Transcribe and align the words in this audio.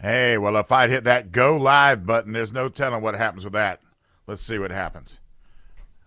Hey, 0.00 0.38
well, 0.38 0.56
if 0.56 0.70
I'd 0.70 0.90
hit 0.90 1.04
that 1.04 1.32
go 1.32 1.56
live 1.56 2.06
button, 2.06 2.32
there's 2.32 2.52
no 2.52 2.68
telling 2.68 3.02
what 3.02 3.16
happens 3.16 3.42
with 3.42 3.54
that. 3.54 3.80
Let's 4.28 4.42
see 4.42 4.58
what 4.58 4.70
happens. 4.70 5.18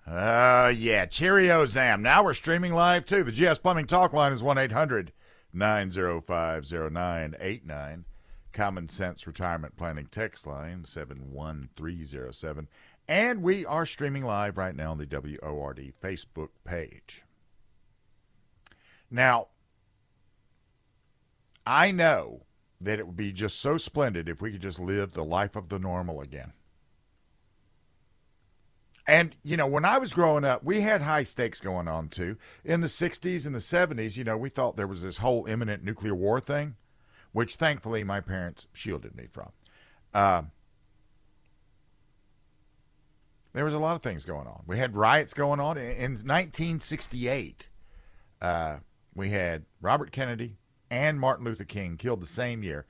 Uh, 0.07 0.73
yeah, 0.75 1.05
Cheerio, 1.05 1.65
Zam. 1.65 2.01
Now 2.01 2.23
we're 2.23 2.33
streaming 2.33 2.73
live 2.73 3.05
too. 3.05 3.23
The 3.23 3.31
GS 3.31 3.59
Plumbing 3.59 3.87
Talk 3.87 4.13
line 4.13 4.31
is 4.31 4.41
1 4.41 4.57
800 4.57 5.11
905 5.53 6.71
0989. 6.71 8.05
Common 8.53 8.87
Sense 8.87 9.27
Retirement 9.27 9.75
Planning 9.75 10.07
text 10.09 10.47
line 10.47 10.85
71307. 10.85 12.67
And 13.07 13.41
we 13.41 13.65
are 13.65 13.85
streaming 13.85 14.23
live 14.23 14.57
right 14.57 14.75
now 14.75 14.91
on 14.91 14.97
the 14.97 15.05
WORD 15.05 15.93
Facebook 16.01 16.49
page. 16.63 17.23
Now, 19.09 19.47
I 21.65 21.91
know 21.91 22.43
that 22.83 22.99
it 22.99 23.05
would 23.05 23.15
be 23.15 23.31
just 23.31 23.59
so 23.59 23.77
splendid 23.77 24.27
if 24.27 24.41
we 24.41 24.51
could 24.51 24.61
just 24.61 24.79
live 24.79 25.11
the 25.11 25.23
life 25.23 25.55
of 25.55 25.69
the 25.69 25.79
normal 25.79 26.21
again. 26.21 26.53
And, 29.07 29.35
you 29.43 29.57
know, 29.57 29.67
when 29.67 29.83
I 29.83 29.97
was 29.97 30.13
growing 30.13 30.45
up, 30.45 30.63
we 30.63 30.81
had 30.81 31.01
high 31.01 31.23
stakes 31.23 31.59
going 31.59 31.87
on 31.87 32.09
too. 32.09 32.37
In 32.63 32.81
the 32.81 32.87
60s 32.87 33.45
and 33.45 33.55
the 33.55 33.59
70s, 33.59 34.15
you 34.15 34.23
know, 34.23 34.37
we 34.37 34.49
thought 34.49 34.77
there 34.77 34.87
was 34.87 35.01
this 35.01 35.17
whole 35.17 35.45
imminent 35.45 35.83
nuclear 35.83 36.15
war 36.15 36.39
thing, 36.39 36.75
which 37.31 37.55
thankfully 37.55 38.03
my 38.03 38.19
parents 38.19 38.67
shielded 38.73 39.15
me 39.15 39.27
from. 39.31 39.51
Uh, 40.13 40.43
there 43.53 43.65
was 43.65 43.73
a 43.73 43.79
lot 43.79 43.95
of 43.95 44.01
things 44.01 44.23
going 44.23 44.47
on. 44.47 44.63
We 44.65 44.77
had 44.77 44.95
riots 44.95 45.33
going 45.33 45.59
on. 45.59 45.77
In 45.77 46.11
1968, 46.11 47.69
uh, 48.41 48.77
we 49.13 49.31
had 49.31 49.65
Robert 49.81 50.11
Kennedy 50.11 50.57
and 50.91 51.19
Martin 51.19 51.45
Luther 51.45 51.63
King 51.63 51.97
killed 51.97 52.21
the 52.21 52.27
same 52.27 52.61
year. 52.61 52.85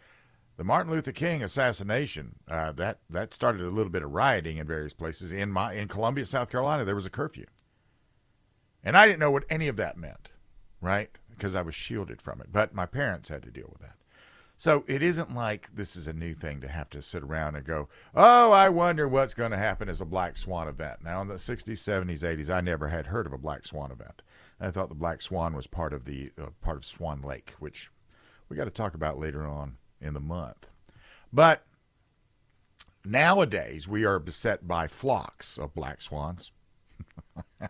The 0.57 0.63
Martin 0.63 0.91
Luther 0.91 1.11
King 1.11 1.41
assassination 1.41 2.35
uh, 2.49 2.71
that 2.73 2.99
that 3.09 3.33
started 3.33 3.61
a 3.61 3.69
little 3.69 3.91
bit 3.91 4.03
of 4.03 4.11
rioting 4.11 4.57
in 4.57 4.67
various 4.67 4.93
places. 4.93 5.31
In 5.31 5.51
my 5.51 5.73
in 5.73 5.87
Columbia, 5.87 6.25
South 6.25 6.49
Carolina, 6.51 6.83
there 6.83 6.95
was 6.95 7.05
a 7.05 7.11
curfew, 7.11 7.45
and 8.83 8.97
I 8.97 9.07
didn't 9.07 9.19
know 9.19 9.31
what 9.31 9.45
any 9.49 9.67
of 9.67 9.77
that 9.77 9.97
meant, 9.97 10.31
right? 10.81 11.09
Because 11.29 11.55
I 11.55 11.61
was 11.61 11.73
shielded 11.73 12.21
from 12.21 12.41
it. 12.41 12.51
But 12.51 12.73
my 12.75 12.85
parents 12.85 13.29
had 13.29 13.43
to 13.43 13.51
deal 13.51 13.69
with 13.71 13.81
that. 13.81 13.95
So 14.57 14.83
it 14.85 15.01
isn't 15.01 15.33
like 15.33 15.73
this 15.73 15.95
is 15.95 16.07
a 16.07 16.13
new 16.13 16.35
thing 16.35 16.61
to 16.61 16.67
have 16.67 16.89
to 16.91 17.01
sit 17.01 17.23
around 17.23 17.55
and 17.55 17.65
go, 17.65 17.89
oh, 18.13 18.51
I 18.51 18.69
wonder 18.69 19.07
what's 19.07 19.33
going 19.33 19.49
to 19.49 19.57
happen 19.57 19.89
as 19.89 20.01
a 20.01 20.05
black 20.05 20.37
swan 20.37 20.67
event. 20.67 21.03
Now, 21.03 21.19
in 21.23 21.27
the 21.27 21.35
60s, 21.35 21.65
70s, 21.65 22.19
80s, 22.19 22.53
I 22.53 22.61
never 22.61 22.89
had 22.89 23.07
heard 23.07 23.25
of 23.25 23.33
a 23.33 23.39
black 23.39 23.65
swan 23.65 23.91
event. 23.91 24.21
I 24.61 24.69
thought 24.69 24.89
the 24.89 24.95
black 24.95 25.21
swan 25.21 25.55
was 25.55 25.65
part 25.65 25.91
of 25.91 26.05
the 26.05 26.31
uh, 26.39 26.47
part 26.61 26.77
of 26.77 26.85
Swan 26.85 27.21
Lake, 27.21 27.55
which 27.59 27.91
we 28.47 28.55
got 28.55 28.65
to 28.65 28.71
talk 28.71 28.93
about 28.93 29.19
later 29.19 29.45
on 29.47 29.77
in 29.99 30.13
the 30.13 30.19
month. 30.19 30.67
But 31.33 31.65
nowadays, 33.03 33.87
we 33.87 34.05
are 34.05 34.19
beset 34.19 34.67
by 34.67 34.87
flocks 34.87 35.57
of 35.57 35.73
black 35.73 35.99
swans. 36.01 36.51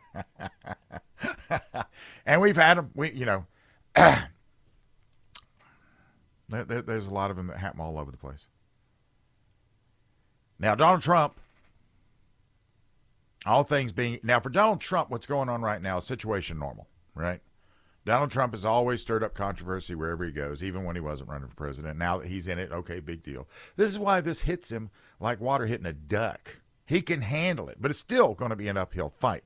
and 2.26 2.42
we've 2.42 2.58
had 2.58 2.78
them, 2.78 2.92
we, 2.94 3.12
you 3.12 3.26
know, 3.26 3.46
there, 3.96 4.26
there, 6.50 6.82
there's 6.82 7.08
a 7.08 7.14
lot 7.14 7.32
of 7.32 7.38
them 7.38 7.48
that 7.48 7.58
happen 7.58 7.80
all 7.80 7.98
over 7.98 8.12
the 8.12 8.18
place. 8.18 8.48
Now, 10.60 10.76
Donald 10.76 11.02
Trump, 11.02 11.40
all 13.46 13.64
things 13.64 13.92
being, 13.92 14.20
now 14.24 14.40
for 14.40 14.50
Donald 14.50 14.82
Trump, 14.82 15.10
what's 15.10 15.26
going 15.26 15.50
on 15.50 15.62
right 15.62 15.82
now 15.82 15.98
is 15.98 16.06
situation 16.06 16.60
normal, 16.60 16.88
right? 17.16 17.42
Donald 18.06 18.32
Trump 18.32 18.54
has 18.54 18.66
always 18.66 19.02
stirred 19.02 19.24
up 19.24 19.36
controversy 19.36 19.94
wherever 19.94 20.24
he 20.26 20.32
goes, 20.32 20.64
even 20.64 20.84
when 20.84 20.96
he 20.96 21.02
wasn't 21.02 21.30
running 21.30 21.48
for 21.48 21.56
president. 21.56 22.00
Now 22.00 22.18
that 22.18 22.28
he's 22.28 22.48
in 22.48 22.58
it, 22.58 22.72
okay, 22.72 23.00
big 23.00 23.22
deal. 23.22 23.48
This 23.76 23.92
is 23.92 24.00
why 24.00 24.22
this 24.22 24.42
hits 24.42 24.72
him 24.72 24.90
like 25.20 25.40
water 25.40 25.68
hitting 25.68 25.86
a 25.86 25.94
duck. 25.94 26.62
He 26.86 27.02
can 27.02 27.22
handle 27.22 27.70
it, 27.70 27.78
but 27.80 27.92
it's 27.92 28.00
still 28.00 28.34
going 28.34 28.50
to 28.50 28.56
be 28.56 28.68
an 28.68 28.78
uphill 28.78 29.10
fight. 29.10 29.44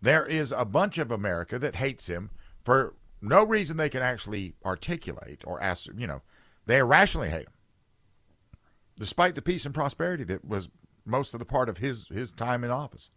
There 0.00 0.24
is 0.24 0.50
a 0.50 0.64
bunch 0.64 0.96
of 0.96 1.10
America 1.10 1.58
that 1.58 1.76
hates 1.76 2.06
him 2.06 2.30
for 2.64 2.94
no 3.20 3.44
reason 3.44 3.76
they 3.76 3.90
can 3.90 4.02
actually 4.02 4.54
articulate 4.64 5.42
or 5.44 5.62
ask, 5.62 5.88
you 5.94 6.06
know, 6.06 6.22
they 6.64 6.78
irrationally 6.78 7.28
hate 7.28 7.46
him. 7.46 7.52
Despite 8.98 9.34
the 9.34 9.42
peace 9.42 9.66
and 9.66 9.74
prosperity 9.74 10.24
that 10.24 10.44
was 10.44 10.70
most 11.04 11.34
of 11.34 11.40
the 11.40 11.46
part 11.46 11.68
of 11.68 11.78
his 11.78 12.08
his 12.08 12.30
time 12.30 12.64
in 12.64 12.70
office. 12.70 13.10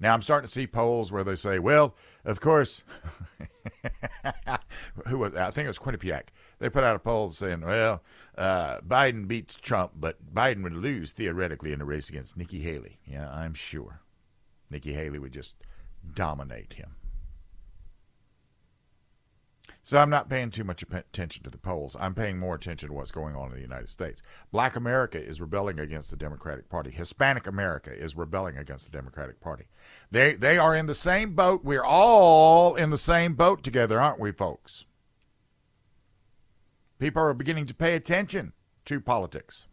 Now 0.00 0.14
I'm 0.14 0.22
starting 0.22 0.46
to 0.46 0.52
see 0.52 0.66
polls 0.66 1.10
where 1.10 1.24
they 1.24 1.34
say, 1.34 1.58
"Well, 1.58 1.94
of 2.24 2.40
course." 2.40 2.82
who 5.06 5.18
was? 5.18 5.34
I 5.34 5.50
think 5.50 5.64
it 5.64 5.68
was 5.68 5.78
Quinnipiac. 5.78 6.28
They 6.60 6.70
put 6.70 6.84
out 6.84 6.96
a 6.96 7.00
poll 7.00 7.30
saying, 7.30 7.62
"Well, 7.62 8.02
uh, 8.36 8.80
Biden 8.80 9.26
beats 9.26 9.56
Trump, 9.56 9.92
but 9.96 10.32
Biden 10.32 10.62
would 10.62 10.74
lose 10.74 11.12
theoretically 11.12 11.72
in 11.72 11.80
a 11.80 11.84
race 11.84 12.08
against 12.08 12.36
Nikki 12.36 12.60
Haley." 12.60 13.00
Yeah, 13.04 13.28
I'm 13.30 13.54
sure 13.54 14.02
Nikki 14.70 14.92
Haley 14.92 15.18
would 15.18 15.32
just 15.32 15.56
dominate 16.14 16.74
him. 16.74 16.94
So 19.88 19.96
I'm 19.96 20.10
not 20.10 20.28
paying 20.28 20.50
too 20.50 20.64
much 20.64 20.82
attention 20.82 21.44
to 21.44 21.48
the 21.48 21.56
polls. 21.56 21.96
I'm 21.98 22.14
paying 22.14 22.36
more 22.36 22.54
attention 22.54 22.90
to 22.90 22.94
what's 22.94 23.10
going 23.10 23.34
on 23.34 23.48
in 23.48 23.54
the 23.54 23.62
United 23.62 23.88
States. 23.88 24.20
Black 24.52 24.76
America 24.76 25.18
is 25.18 25.40
rebelling 25.40 25.78
against 25.78 26.10
the 26.10 26.16
Democratic 26.18 26.68
Party. 26.68 26.90
Hispanic 26.90 27.46
America 27.46 27.90
is 27.90 28.14
rebelling 28.14 28.58
against 28.58 28.84
the 28.84 28.90
Democratic 28.90 29.40
Party. 29.40 29.64
They 30.10 30.34
they 30.34 30.58
are 30.58 30.76
in 30.76 30.88
the 30.88 30.94
same 30.94 31.34
boat. 31.34 31.64
We're 31.64 31.82
all 31.82 32.74
in 32.74 32.90
the 32.90 32.98
same 32.98 33.32
boat 33.32 33.62
together, 33.62 33.98
aren't 33.98 34.20
we, 34.20 34.30
folks? 34.30 34.84
People 36.98 37.22
are 37.22 37.32
beginning 37.32 37.64
to 37.64 37.74
pay 37.74 37.94
attention 37.94 38.52
to 38.84 39.00
politics. 39.00 39.68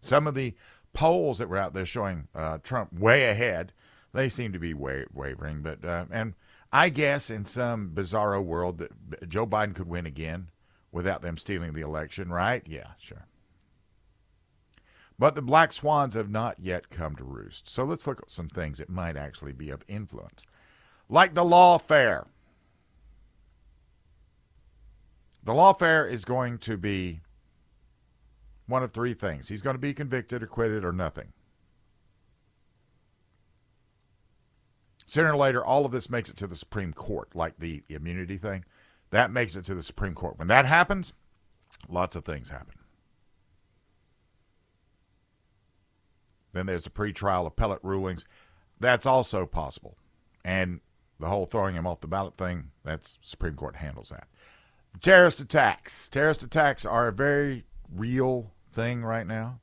Some 0.00 0.26
of 0.26 0.34
the 0.34 0.56
polls 0.92 1.38
that 1.38 1.48
were 1.48 1.56
out 1.56 1.72
there 1.72 1.86
showing 1.86 2.26
uh, 2.34 2.58
Trump 2.64 2.92
way 2.92 3.28
ahead, 3.28 3.72
they 4.12 4.28
seem 4.28 4.52
to 4.52 4.58
be 4.58 4.74
wa- 4.74 5.04
wavering, 5.14 5.62
but 5.62 5.84
uh, 5.84 6.06
and 6.10 6.34
I 6.76 6.90
guess 6.90 7.30
in 7.30 7.46
some 7.46 7.92
bizarro 7.94 8.44
world 8.44 8.76
that 8.76 9.30
Joe 9.30 9.46
Biden 9.46 9.74
could 9.74 9.88
win 9.88 10.04
again 10.04 10.50
without 10.92 11.22
them 11.22 11.38
stealing 11.38 11.72
the 11.72 11.80
election, 11.80 12.28
right? 12.28 12.62
Yeah, 12.66 12.88
sure. 12.98 13.24
But 15.18 15.34
the 15.34 15.40
black 15.40 15.72
swans 15.72 16.12
have 16.12 16.28
not 16.28 16.60
yet 16.60 16.90
come 16.90 17.16
to 17.16 17.24
roost. 17.24 17.66
So 17.66 17.84
let's 17.84 18.06
look 18.06 18.20
at 18.20 18.30
some 18.30 18.50
things 18.50 18.76
that 18.76 18.90
might 18.90 19.16
actually 19.16 19.54
be 19.54 19.70
of 19.70 19.84
influence. 19.88 20.44
Like 21.08 21.32
the 21.32 21.44
lawfare. 21.44 22.26
The 25.44 25.54
lawfare 25.54 26.06
is 26.06 26.26
going 26.26 26.58
to 26.58 26.76
be 26.76 27.22
one 28.66 28.82
of 28.82 28.92
three 28.92 29.14
things. 29.14 29.48
He's 29.48 29.62
going 29.62 29.76
to 29.76 29.80
be 29.80 29.94
convicted, 29.94 30.42
acquitted, 30.42 30.84
or 30.84 30.92
nothing. 30.92 31.32
Sooner 35.06 35.32
or 35.32 35.36
later, 35.36 35.64
all 35.64 35.86
of 35.86 35.92
this 35.92 36.10
makes 36.10 36.28
it 36.28 36.36
to 36.38 36.48
the 36.48 36.56
Supreme 36.56 36.92
Court, 36.92 37.34
like 37.34 37.58
the 37.58 37.84
immunity 37.88 38.38
thing. 38.38 38.64
That 39.10 39.30
makes 39.30 39.54
it 39.54 39.64
to 39.66 39.74
the 39.74 39.82
Supreme 39.82 40.14
Court. 40.14 40.38
When 40.38 40.48
that 40.48 40.66
happens, 40.66 41.12
lots 41.88 42.16
of 42.16 42.24
things 42.24 42.50
happen. 42.50 42.74
Then 46.52 46.66
there's 46.66 46.84
the 46.84 46.90
pretrial 46.90 47.46
appellate 47.46 47.84
rulings. 47.84 48.24
That's 48.80 49.06
also 49.06 49.46
possible. 49.46 49.96
And 50.44 50.80
the 51.20 51.28
whole 51.28 51.46
throwing 51.46 51.76
him 51.76 51.86
off 51.86 52.00
the 52.00 52.08
ballot 52.08 52.36
thing, 52.36 52.70
that's 52.82 53.18
Supreme 53.22 53.54
Court 53.54 53.76
handles 53.76 54.08
that. 54.08 54.26
The 54.92 54.98
terrorist 54.98 55.38
attacks. 55.38 56.08
Terrorist 56.08 56.42
attacks 56.42 56.84
are 56.84 57.08
a 57.08 57.12
very 57.12 57.64
real 57.94 58.52
thing 58.72 59.04
right 59.04 59.26
now. 59.26 59.60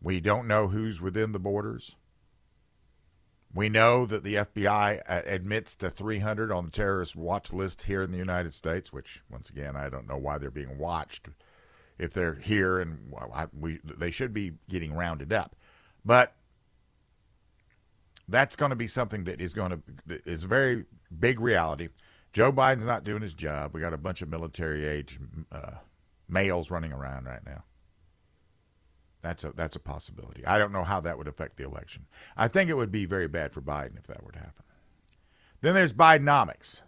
We 0.00 0.20
don't 0.20 0.48
know 0.48 0.68
who's 0.68 1.00
within 1.00 1.32
the 1.32 1.38
borders. 1.38 1.94
We 3.54 3.68
know 3.68 4.04
that 4.06 4.24
the 4.24 4.34
FBI 4.34 5.02
admits 5.06 5.74
to 5.76 5.88
300 5.88 6.52
on 6.52 6.66
the 6.66 6.70
terrorist 6.70 7.16
watch 7.16 7.52
list 7.52 7.84
here 7.84 8.02
in 8.02 8.12
the 8.12 8.18
United 8.18 8.52
States, 8.52 8.92
which, 8.92 9.22
once 9.30 9.48
again, 9.48 9.74
I 9.74 9.88
don't 9.88 10.06
know 10.06 10.18
why 10.18 10.38
they're 10.38 10.50
being 10.50 10.78
watched 10.78 11.28
if 11.98 12.12
they're 12.12 12.34
here, 12.34 12.78
and 12.78 13.12
we 13.58 13.80
they 13.84 14.10
should 14.10 14.32
be 14.32 14.52
getting 14.68 14.94
rounded 14.94 15.32
up. 15.32 15.56
But 16.04 16.34
that's 18.28 18.54
going 18.54 18.70
to 18.70 18.76
be 18.76 18.86
something 18.86 19.24
that 19.24 19.40
is 19.40 19.54
going 19.54 19.82
to 20.06 20.20
is 20.26 20.44
a 20.44 20.48
very 20.48 20.84
big 21.18 21.40
reality. 21.40 21.88
Joe 22.32 22.52
Biden's 22.52 22.86
not 22.86 23.04
doing 23.04 23.22
his 23.22 23.34
job. 23.34 23.74
We 23.74 23.80
got 23.80 23.94
a 23.94 23.98
bunch 23.98 24.20
of 24.20 24.28
military 24.28 24.86
age 24.86 25.18
uh, 25.50 25.72
males 26.28 26.70
running 26.70 26.92
around 26.92 27.24
right 27.24 27.44
now. 27.44 27.64
That's 29.22 29.44
a 29.44 29.52
that's 29.52 29.76
a 29.76 29.80
possibility. 29.80 30.46
I 30.46 30.58
don't 30.58 30.72
know 30.72 30.84
how 30.84 31.00
that 31.00 31.18
would 31.18 31.28
affect 31.28 31.56
the 31.56 31.64
election. 31.64 32.06
I 32.36 32.48
think 32.48 32.70
it 32.70 32.74
would 32.74 32.92
be 32.92 33.04
very 33.04 33.28
bad 33.28 33.52
for 33.52 33.60
Biden 33.60 33.98
if 33.98 34.06
that 34.06 34.22
were 34.22 34.32
to 34.32 34.38
happen. 34.38 34.64
Then 35.60 35.74
there's 35.74 35.92
Bidenomics. 35.92 36.80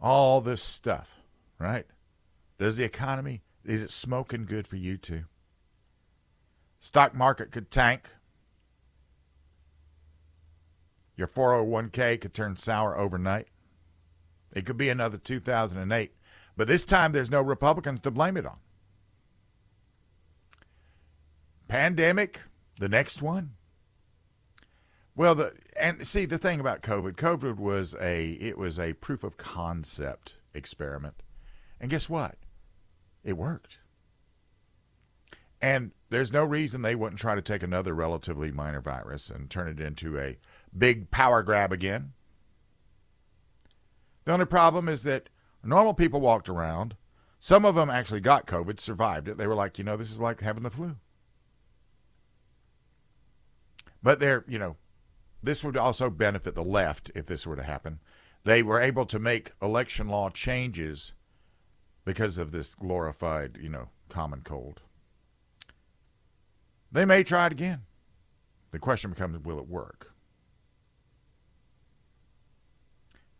All 0.00 0.40
this 0.40 0.62
stuff, 0.62 1.20
right? 1.58 1.86
Does 2.58 2.76
the 2.76 2.84
economy 2.84 3.42
is 3.64 3.82
it 3.82 3.90
smoking 3.90 4.46
good 4.46 4.66
for 4.66 4.76
you 4.76 4.96
too? 4.96 5.24
Stock 6.78 7.14
market 7.14 7.52
could 7.52 7.70
tank. 7.70 8.10
Your 11.16 11.28
401k 11.28 12.20
could 12.20 12.32
turn 12.32 12.56
sour 12.56 12.96
overnight. 12.96 13.48
It 14.52 14.64
could 14.64 14.78
be 14.78 14.88
another 14.88 15.18
2008. 15.18 16.12
But 16.56 16.66
this 16.66 16.84
time, 16.84 17.12
there's 17.12 17.30
no 17.30 17.42
Republicans 17.42 18.00
to 18.00 18.10
blame 18.10 18.36
it 18.36 18.46
on. 18.46 18.56
Pandemic, 21.70 22.42
the 22.80 22.88
next 22.88 23.22
one. 23.22 23.52
Well, 25.14 25.36
the 25.36 25.52
and 25.76 26.04
see 26.04 26.24
the 26.24 26.36
thing 26.36 26.58
about 26.58 26.82
COVID, 26.82 27.12
COVID 27.12 27.58
was 27.58 27.94
a 28.00 28.30
it 28.32 28.58
was 28.58 28.80
a 28.80 28.94
proof 28.94 29.22
of 29.22 29.36
concept 29.36 30.34
experiment, 30.52 31.22
and 31.80 31.88
guess 31.88 32.08
what? 32.08 32.34
It 33.22 33.34
worked. 33.34 33.78
And 35.62 35.92
there's 36.08 36.32
no 36.32 36.42
reason 36.42 36.82
they 36.82 36.96
wouldn't 36.96 37.20
try 37.20 37.36
to 37.36 37.42
take 37.42 37.62
another 37.62 37.94
relatively 37.94 38.50
minor 38.50 38.80
virus 38.80 39.30
and 39.30 39.48
turn 39.48 39.68
it 39.68 39.78
into 39.78 40.18
a 40.18 40.38
big 40.76 41.12
power 41.12 41.44
grab 41.44 41.70
again. 41.70 42.14
The 44.24 44.32
only 44.32 44.46
problem 44.46 44.88
is 44.88 45.04
that 45.04 45.28
normal 45.62 45.94
people 45.94 46.20
walked 46.20 46.48
around. 46.48 46.96
Some 47.38 47.64
of 47.64 47.76
them 47.76 47.90
actually 47.90 48.20
got 48.20 48.48
COVID, 48.48 48.80
survived 48.80 49.28
it. 49.28 49.38
They 49.38 49.46
were 49.46 49.54
like, 49.54 49.78
you 49.78 49.84
know, 49.84 49.96
this 49.96 50.10
is 50.10 50.20
like 50.20 50.40
having 50.40 50.64
the 50.64 50.70
flu. 50.70 50.96
But 54.02 54.20
they're, 54.20 54.44
you 54.48 54.58
know, 54.58 54.76
this 55.42 55.64
would 55.64 55.76
also 55.76 56.10
benefit 56.10 56.54
the 56.54 56.64
left 56.64 57.10
if 57.14 57.26
this 57.26 57.46
were 57.46 57.56
to 57.56 57.62
happen. 57.62 58.00
They 58.44 58.62
were 58.62 58.80
able 58.80 59.06
to 59.06 59.18
make 59.18 59.52
election 59.60 60.08
law 60.08 60.30
changes 60.30 61.12
because 62.04 62.38
of 62.38 62.50
this 62.50 62.74
glorified, 62.74 63.58
you 63.60 63.68
know, 63.68 63.90
common 64.08 64.40
cold. 64.42 64.80
They 66.90 67.04
may 67.04 67.22
try 67.22 67.46
it 67.46 67.52
again. 67.52 67.82
The 68.72 68.78
question 68.78 69.10
becomes 69.10 69.44
will 69.44 69.58
it 69.58 69.68
work? 69.68 70.12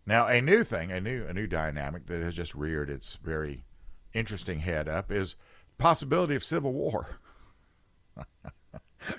Now, 0.07 0.27
a 0.27 0.41
new 0.41 0.65
thing, 0.65 0.91
a 0.91 1.01
new 1.01 1.25
a 1.27 1.33
new 1.33 1.47
dynamic 1.47 2.07
that 2.07 2.21
has 2.21 2.35
just 2.35 2.55
reared 2.55 2.91
its 2.91 3.19
very 3.23 3.65
interesting 4.13 4.61
head 4.61 4.89
up 4.89 5.11
is 5.13 5.37
the 5.69 5.83
possibility 5.83 6.35
of 6.35 6.45
civil 6.45 6.73
war. 6.73 7.19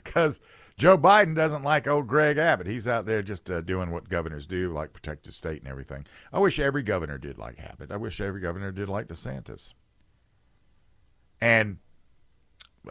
Because 0.03 0.41
Joe 0.81 0.97
Biden 0.97 1.35
doesn't 1.35 1.61
like 1.61 1.87
old 1.87 2.07
Greg 2.07 2.39
Abbott. 2.39 2.65
He's 2.65 2.87
out 2.87 3.05
there 3.05 3.21
just 3.21 3.51
uh, 3.51 3.61
doing 3.61 3.91
what 3.91 4.09
governors 4.09 4.47
do, 4.47 4.73
like 4.73 4.93
protect 4.93 5.27
the 5.27 5.31
state 5.31 5.59
and 5.59 5.67
everything. 5.67 6.07
I 6.33 6.39
wish 6.39 6.59
every 6.59 6.81
governor 6.81 7.19
did 7.19 7.37
like 7.37 7.59
Abbott. 7.59 7.91
I 7.91 7.97
wish 7.97 8.19
every 8.19 8.41
governor 8.41 8.71
did 8.71 8.89
like 8.89 9.07
DeSantis. 9.07 9.73
And 11.39 11.77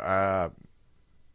uh, 0.01 0.51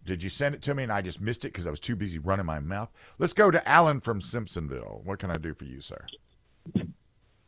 did 0.06 0.24
you 0.24 0.30
send 0.30 0.56
it 0.56 0.62
to 0.62 0.74
me 0.74 0.84
and 0.84 0.94
I 0.94 1.02
just 1.02 1.20
missed 1.20 1.44
it 1.44 1.50
because 1.50 1.68
I 1.68 1.72
was 1.72 1.82
too 1.82 1.98
busy 1.98 2.20
running 2.20 2.46
my 2.46 2.62
mouth? 2.62 2.90
Let's 3.20 3.34
go 3.34 3.52
to 3.52 3.68
Alan 3.68 4.00
from 4.00 4.22
Simpsonville. 4.22 5.04
What 5.04 5.20
can 5.20 5.30
I 5.32 5.38
do 5.38 5.54
for 5.54 5.66
you, 5.66 5.82
sir? 5.82 6.06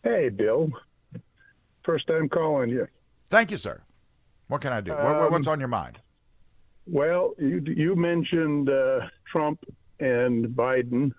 Hey, 0.04 0.28
Bill. 0.28 0.70
First 1.86 2.08
time 2.08 2.28
calling 2.28 2.72
you. 2.72 2.90
Thank 3.30 3.52
you, 3.52 3.58
sir. 3.58 3.84
What 4.50 4.60
can 4.60 4.74
I 4.74 4.82
do? 4.82 4.92
Um, 4.92 5.32
What's 5.32 5.48
on 5.48 5.60
your 5.60 5.70
mind? 5.70 6.00
Well, 6.90 7.34
you 7.38 7.62
you 7.66 7.96
mentioned 7.98 8.70
uh, 8.70 9.02
Trump 9.30 9.60
and 10.00 10.48
Biden, 10.48 11.12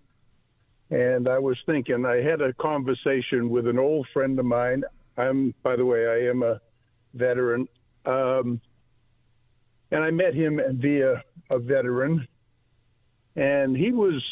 and 0.88 1.28
I 1.28 1.38
was 1.38 1.58
thinking 1.66 2.06
I 2.06 2.22
had 2.22 2.40
a 2.40 2.54
conversation 2.54 3.50
with 3.50 3.66
an 3.66 3.78
old 3.78 4.06
friend 4.14 4.38
of 4.38 4.46
mine. 4.46 4.82
I'm, 5.18 5.54
by 5.62 5.76
the 5.76 5.84
way, 5.84 6.06
I 6.06 6.30
am 6.30 6.42
a 6.42 6.58
veteran, 7.12 7.68
um, 8.06 8.62
and 9.90 10.02
I 10.02 10.10
met 10.10 10.32
him 10.32 10.58
via 10.80 11.22
a 11.50 11.58
veteran, 11.58 12.26
and 13.36 13.76
he 13.76 13.92
was 13.92 14.22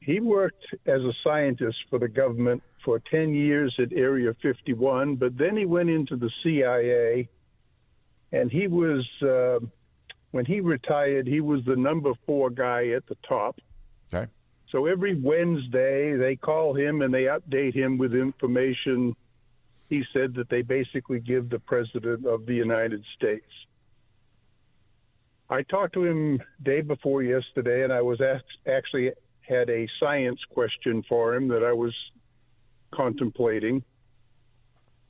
he 0.00 0.18
worked 0.18 0.66
as 0.86 1.00
a 1.02 1.12
scientist 1.22 1.76
for 1.90 2.00
the 2.00 2.08
government 2.08 2.60
for 2.84 3.00
10 3.08 3.34
years 3.34 3.72
at 3.78 3.92
Area 3.92 4.34
51, 4.42 5.14
but 5.14 5.38
then 5.38 5.56
he 5.56 5.64
went 5.64 5.90
into 5.90 6.16
the 6.16 6.30
CIA, 6.42 7.28
and 8.32 8.50
he 8.50 8.66
was. 8.66 9.06
Uh, 9.22 9.60
when 10.30 10.44
he 10.44 10.60
retired, 10.60 11.26
he 11.26 11.40
was 11.40 11.64
the 11.64 11.76
number 11.76 12.12
four 12.26 12.50
guy 12.50 12.88
at 12.88 13.06
the 13.06 13.16
top. 13.28 13.58
Okay. 14.12 14.30
So 14.70 14.86
every 14.86 15.14
Wednesday, 15.20 16.16
they 16.16 16.36
call 16.36 16.74
him 16.74 17.02
and 17.02 17.12
they 17.14 17.24
update 17.24 17.74
him 17.74 17.98
with 17.98 18.14
information. 18.14 19.14
He 19.88 20.02
said 20.12 20.34
that 20.34 20.48
they 20.48 20.62
basically 20.62 21.20
give 21.20 21.48
the 21.48 21.60
President 21.60 22.26
of 22.26 22.46
the 22.46 22.54
United 22.54 23.04
States. 23.16 23.46
I 25.48 25.62
talked 25.62 25.94
to 25.94 26.04
him 26.04 26.42
day 26.64 26.80
before 26.80 27.22
yesterday, 27.22 27.84
and 27.84 27.92
I 27.92 28.02
was 28.02 28.20
asked, 28.20 28.44
actually 28.66 29.12
had 29.42 29.70
a 29.70 29.88
science 30.00 30.40
question 30.50 31.04
for 31.08 31.36
him 31.36 31.46
that 31.48 31.62
I 31.62 31.72
was 31.72 31.94
contemplating. 32.92 33.84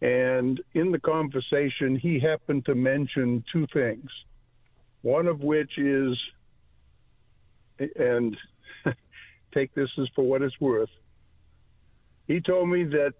And 0.02 0.60
in 0.74 0.92
the 0.92 1.00
conversation, 1.00 1.96
he 1.96 2.20
happened 2.20 2.66
to 2.66 2.74
mention 2.74 3.42
two 3.50 3.66
things 3.72 4.10
one 5.06 5.28
of 5.28 5.40
which 5.40 5.78
is, 5.78 6.18
and 7.78 8.36
take 9.54 9.72
this 9.72 9.88
as 10.00 10.08
for 10.16 10.24
what 10.24 10.42
it's 10.42 10.60
worth, 10.60 10.90
he 12.26 12.40
told 12.40 12.68
me 12.68 12.82
that 12.82 13.14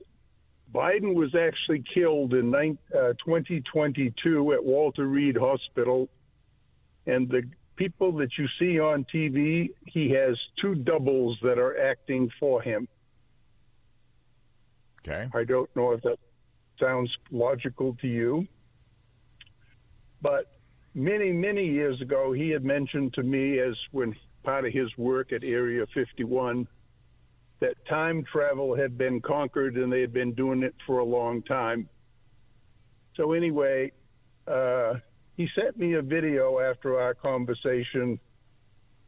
Biden 0.75 1.15
was 1.15 1.33
actually 1.37 1.85
killed 1.95 2.35
in 2.35 2.53
uh, 2.53 3.13
2022 3.25 4.53
at 4.53 4.65
Walter 4.65 5.07
Reed 5.07 5.37
Hospital, 5.37 6.09
and 7.07 7.29
the 7.29 7.45
people 7.77 8.11
that 8.17 8.31
you 8.37 8.49
see 8.59 8.81
on 8.81 9.07
TV, 9.15 9.69
he 9.87 10.11
has 10.11 10.37
two 10.61 10.75
doubles 10.75 11.39
that 11.43 11.57
are 11.57 11.81
acting 11.81 12.29
for 12.41 12.61
him. 12.61 12.89
Okay. 15.07 15.29
I 15.33 15.45
don't 15.45 15.71
know 15.77 15.93
if 15.93 16.03
that 16.03 16.19
sounds 16.81 17.17
logical 17.31 17.97
to 18.01 18.09
you, 18.09 18.49
but 20.21 20.56
many, 20.97 21.31
many 21.31 21.65
years 21.67 22.01
ago, 22.01 22.33
he 22.33 22.49
had 22.49 22.65
mentioned 22.65 23.15
to 23.15 23.23
me 23.23 23.61
as 23.61 23.75
when 23.93 24.17
part 24.43 24.65
of 24.65 24.73
his 24.73 24.89
work 24.97 25.33
at 25.33 25.45
Area 25.45 25.87
51 25.93 26.67
that 27.61 27.75
time 27.87 28.25
travel 28.25 28.75
had 28.75 28.99
been 28.99 29.21
conquered 29.21 29.77
and 29.77 29.93
they 29.93 30.01
had 30.01 30.13
been 30.13 30.33
doing 30.33 30.63
it 30.63 30.75
for 30.87 30.99
a 30.99 31.05
long 31.05 31.43
time. 31.43 31.89
So, 33.15 33.33
anyway, 33.33 33.93
uh, 34.47 34.95
he 35.37 35.49
sent 35.55 35.79
me 35.79 35.95
a 35.95 36.03
video 36.03 36.61
after 36.61 36.99
our 36.99 37.15
conversation, 37.15 38.19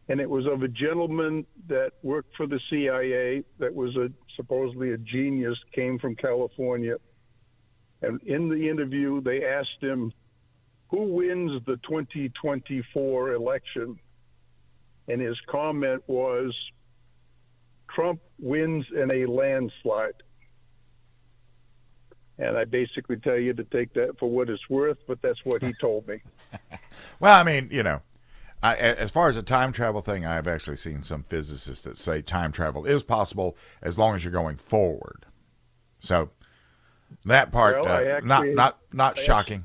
and 0.08 0.20
it 0.20 0.28
was 0.28 0.46
of 0.46 0.62
a 0.62 0.68
gentleman 0.68 1.46
that 1.68 1.92
worked 2.02 2.34
for 2.36 2.46
the 2.46 2.60
CIA 2.70 3.44
that 3.58 3.74
was 3.74 3.96
a 3.96 4.10
supposedly 4.36 4.92
a 4.92 4.98
genius, 4.98 5.58
came 5.74 5.98
from 5.98 6.16
California. 6.16 6.96
And 8.00 8.20
in 8.22 8.48
the 8.48 8.68
interview, 8.68 9.20
they 9.20 9.44
asked 9.44 9.82
him, 9.82 10.12
who 10.88 11.02
wins 11.02 11.62
the 11.66 11.76
2024 11.78 13.32
election? 13.32 13.98
And 15.06 15.20
his 15.20 15.38
comment 15.46 16.02
was, 16.06 16.54
Trump 17.90 18.20
wins 18.38 18.86
in 18.94 19.10
a 19.10 19.26
landslide. 19.26 20.14
And 22.38 22.56
I 22.56 22.64
basically 22.64 23.16
tell 23.16 23.38
you 23.38 23.52
to 23.54 23.64
take 23.64 23.94
that 23.94 24.18
for 24.18 24.30
what 24.30 24.48
it's 24.48 24.68
worth, 24.70 24.98
but 25.06 25.20
that's 25.22 25.44
what 25.44 25.62
he 25.62 25.72
told 25.80 26.06
me. 26.06 26.20
well, 27.20 27.34
I 27.34 27.42
mean, 27.42 27.68
you 27.72 27.82
know, 27.82 28.00
I, 28.62 28.76
as 28.76 29.10
far 29.10 29.28
as 29.28 29.36
a 29.36 29.42
time 29.42 29.72
travel 29.72 30.00
thing, 30.00 30.24
I've 30.24 30.46
actually 30.46 30.76
seen 30.76 31.02
some 31.02 31.22
physicists 31.22 31.84
that 31.84 31.96
say 31.96 32.22
time 32.22 32.52
travel 32.52 32.84
is 32.84 33.02
possible 33.02 33.56
as 33.82 33.98
long 33.98 34.14
as 34.14 34.24
you're 34.24 34.32
going 34.32 34.56
forward. 34.56 35.26
So 36.00 36.30
that 37.24 37.50
part, 37.52 37.82
well, 37.82 37.92
uh, 37.92 38.04
actually, 38.04 38.28
not 38.28 38.46
not 38.46 38.78
not 38.92 39.18
I 39.18 39.22
shocking. 39.22 39.64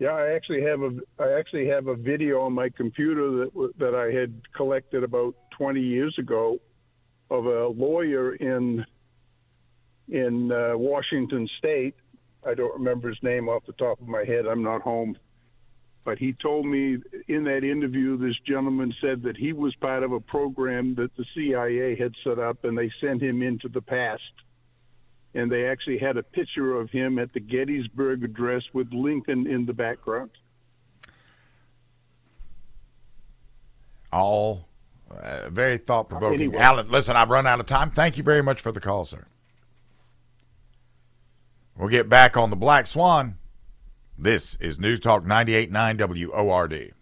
Yeah, 0.00 0.12
I 0.12 0.32
actually 0.32 0.62
have 0.62 0.80
a 0.80 0.92
I 1.18 1.38
actually 1.38 1.68
have 1.68 1.86
a 1.86 1.94
video 1.94 2.40
on 2.40 2.54
my 2.54 2.70
computer 2.70 3.30
that 3.32 3.72
that 3.78 3.94
I 3.94 4.10
had 4.10 4.32
collected 4.56 5.04
about 5.04 5.34
20 5.58 5.78
years 5.78 6.16
ago 6.18 6.58
of 7.30 7.44
a 7.44 7.68
lawyer 7.68 8.34
in 8.34 8.86
in 10.08 10.50
uh, 10.50 10.72
Washington 10.78 11.46
State. 11.58 11.94
I 12.46 12.54
don't 12.54 12.72
remember 12.78 13.10
his 13.10 13.22
name 13.22 13.50
off 13.50 13.66
the 13.66 13.74
top 13.74 14.00
of 14.00 14.08
my 14.08 14.24
head. 14.24 14.46
I'm 14.46 14.62
not 14.62 14.80
home. 14.80 15.18
But 16.02 16.16
he 16.16 16.32
told 16.32 16.64
me 16.64 16.96
in 17.28 17.44
that 17.44 17.62
interview, 17.62 18.16
this 18.16 18.36
gentleman 18.48 18.94
said 19.02 19.22
that 19.24 19.36
he 19.36 19.52
was 19.52 19.74
part 19.74 20.02
of 20.02 20.12
a 20.12 20.20
program 20.20 20.94
that 20.94 21.14
the 21.14 21.26
CIA 21.34 21.94
had 21.94 22.14
set 22.24 22.38
up, 22.38 22.64
and 22.64 22.76
they 22.76 22.90
sent 23.02 23.22
him 23.22 23.42
into 23.42 23.68
the 23.68 23.82
past 23.82 24.22
and 25.34 25.50
they 25.50 25.66
actually 25.66 25.98
had 25.98 26.16
a 26.16 26.22
picture 26.22 26.78
of 26.78 26.90
him 26.90 27.18
at 27.18 27.32
the 27.32 27.40
Gettysburg 27.40 28.24
Address 28.24 28.62
with 28.72 28.92
Lincoln 28.92 29.46
in 29.46 29.66
the 29.66 29.72
background. 29.72 30.30
All 34.12 34.66
uh, 35.10 35.48
very 35.50 35.78
thought 35.78 36.08
provoking. 36.08 36.40
Anyway. 36.40 36.58
Alan, 36.58 36.90
listen, 36.90 37.16
I've 37.16 37.30
run 37.30 37.46
out 37.46 37.60
of 37.60 37.66
time. 37.66 37.90
Thank 37.90 38.16
you 38.16 38.24
very 38.24 38.42
much 38.42 38.60
for 38.60 38.72
the 38.72 38.80
call, 38.80 39.04
sir. 39.04 39.26
We'll 41.76 41.88
get 41.88 42.08
back 42.08 42.36
on 42.36 42.50
the 42.50 42.56
Black 42.56 42.86
Swan. 42.86 43.38
This 44.18 44.56
is 44.56 44.78
News 44.78 45.00
Talk 45.00 45.24
98.9 45.24 46.28
WORD. 46.28 46.92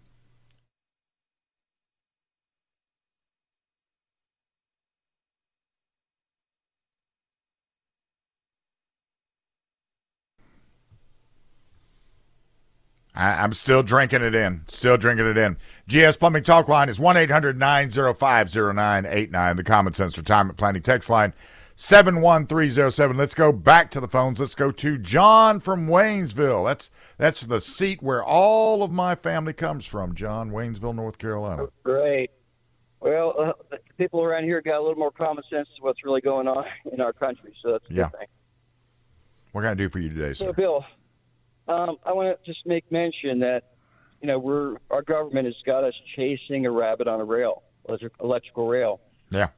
I, 13.15 13.43
am 13.43 13.53
still 13.53 13.83
drinking 13.83 14.21
it 14.21 14.35
in. 14.35 14.63
Still 14.67 14.97
drinking 14.97 15.27
it 15.27 15.37
in. 15.37 15.57
GS 15.87 16.17
Plumbing 16.17 16.43
Talk 16.43 16.67
Line 16.67 16.89
is 16.89 16.99
1 16.99 17.17
800 17.17 17.57
905 17.57 18.55
0989. 18.55 19.57
The 19.57 19.63
Common 19.63 19.93
Sense 19.93 20.17
Retirement 20.17 20.57
Planning 20.57 20.81
text 20.81 21.09
line 21.09 21.33
71307. 21.75 23.17
Let's 23.17 23.33
go 23.33 23.51
back 23.51 23.89
to 23.91 24.01
the 24.01 24.07
phones. 24.07 24.39
Let's 24.39 24.55
go 24.55 24.69
to 24.69 24.97
John 24.97 25.59
from 25.59 25.87
Waynesville. 25.87 26.65
That's 26.65 26.91
that's 27.17 27.41
the 27.41 27.61
seat 27.61 28.03
where 28.03 28.23
all 28.23 28.83
of 28.83 28.91
my 28.91 29.15
family 29.15 29.53
comes 29.53 29.85
from, 29.85 30.13
John, 30.13 30.51
Waynesville, 30.51 30.95
North 30.95 31.17
Carolina. 31.17 31.67
Great. 31.83 32.31
Well, 32.99 33.33
uh, 33.39 33.77
people 33.97 34.21
around 34.21 34.43
here 34.43 34.61
got 34.61 34.77
a 34.77 34.81
little 34.81 34.97
more 34.97 35.11
common 35.11 35.43
sense 35.49 35.69
to 35.77 35.83
what's 35.83 36.03
really 36.03 36.19
going 36.19 36.47
on 36.47 36.65
in 36.91 36.99
our 36.99 37.13
country, 37.13 37.55
so 37.63 37.71
that's 37.71 37.89
a 37.89 37.93
yeah. 37.93 38.09
good 38.09 38.19
thing. 38.19 38.27
What 39.53 39.61
can 39.61 39.69
I 39.69 39.73
do 39.73 39.87
for 39.87 39.99
you 39.99 40.09
today, 40.09 40.33
sir? 40.33 40.47
So, 40.47 40.53
Bill, 40.53 40.85
um, 41.69 41.97
I 42.03 42.13
want 42.13 42.37
to 42.37 42.51
just 42.51 42.65
make 42.65 42.91
mention 42.91 43.39
that 43.39 43.61
you 44.21 44.27
know 44.27 44.39
we're 44.39 44.77
our 44.89 45.01
government 45.01 45.45
has 45.45 45.55
got 45.65 45.83
us 45.83 45.93
chasing 46.15 46.65
a 46.65 46.71
rabbit 46.71 47.07
on 47.07 47.21
a 47.21 47.23
rail, 47.23 47.63
electrical 48.19 48.67
rail. 48.67 48.99
Yeah. 49.29 49.49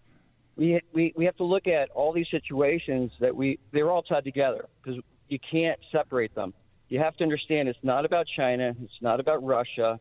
We, 0.58 0.82
we 0.94 1.14
we 1.16 1.26
have 1.26 1.38
to 1.38 1.46
look 1.46 1.68
at 1.68 1.90
all 1.92 2.12
these 2.12 2.28
situations 2.30 3.12
that 3.22 3.36
we 3.36 3.58
they're 3.72 3.90
all 3.90 4.04
tied 4.04 4.26
together 4.26 4.66
because 4.84 5.02
you 5.30 5.40
can't 5.50 5.80
separate 5.92 6.36
them. 6.36 6.54
You 6.90 7.00
have 7.00 7.16
to 7.18 7.24
understand 7.24 7.70
it's 7.70 7.80
not 7.84 8.04
about 8.04 8.26
China, 8.36 8.76
it's 8.84 9.02
not 9.02 9.22
about 9.22 9.44
Russia, 9.44 9.98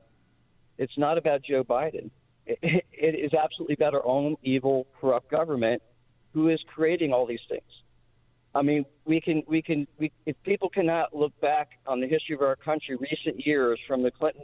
it's 0.76 0.98
not 0.98 1.16
about 1.16 1.42
Joe 1.42 1.62
Biden. 1.62 2.10
It, 2.46 2.84
it 2.90 3.14
is 3.14 3.32
absolutely 3.32 3.74
about 3.74 3.94
our 3.94 4.04
own 4.04 4.34
evil, 4.42 4.88
corrupt 5.00 5.30
government 5.30 5.82
who 6.34 6.48
is 6.48 6.58
creating 6.74 7.12
all 7.12 7.26
these 7.26 7.40
things. 7.48 7.62
I 8.54 8.62
mean, 8.62 8.84
we 9.04 9.20
can 9.20 9.42
we 9.46 9.62
can 9.62 9.86
we, 9.98 10.10
if 10.26 10.36
people 10.44 10.68
cannot 10.68 11.14
look 11.14 11.38
back 11.40 11.70
on 11.86 12.00
the 12.00 12.08
history 12.08 12.34
of 12.34 12.42
our 12.42 12.56
country, 12.56 12.96
recent 12.96 13.46
years 13.46 13.78
from 13.86 14.02
the 14.02 14.10
Clinton 14.10 14.42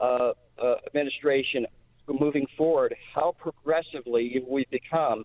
uh, 0.00 0.32
uh, 0.60 0.74
administration 0.86 1.66
moving 2.08 2.46
forward, 2.56 2.94
how 3.14 3.34
progressively 3.38 4.42
we've 4.48 4.70
become, 4.70 5.24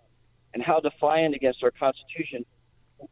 and 0.54 0.62
how 0.62 0.80
defiant 0.80 1.34
against 1.34 1.64
our 1.64 1.72
Constitution. 1.72 2.46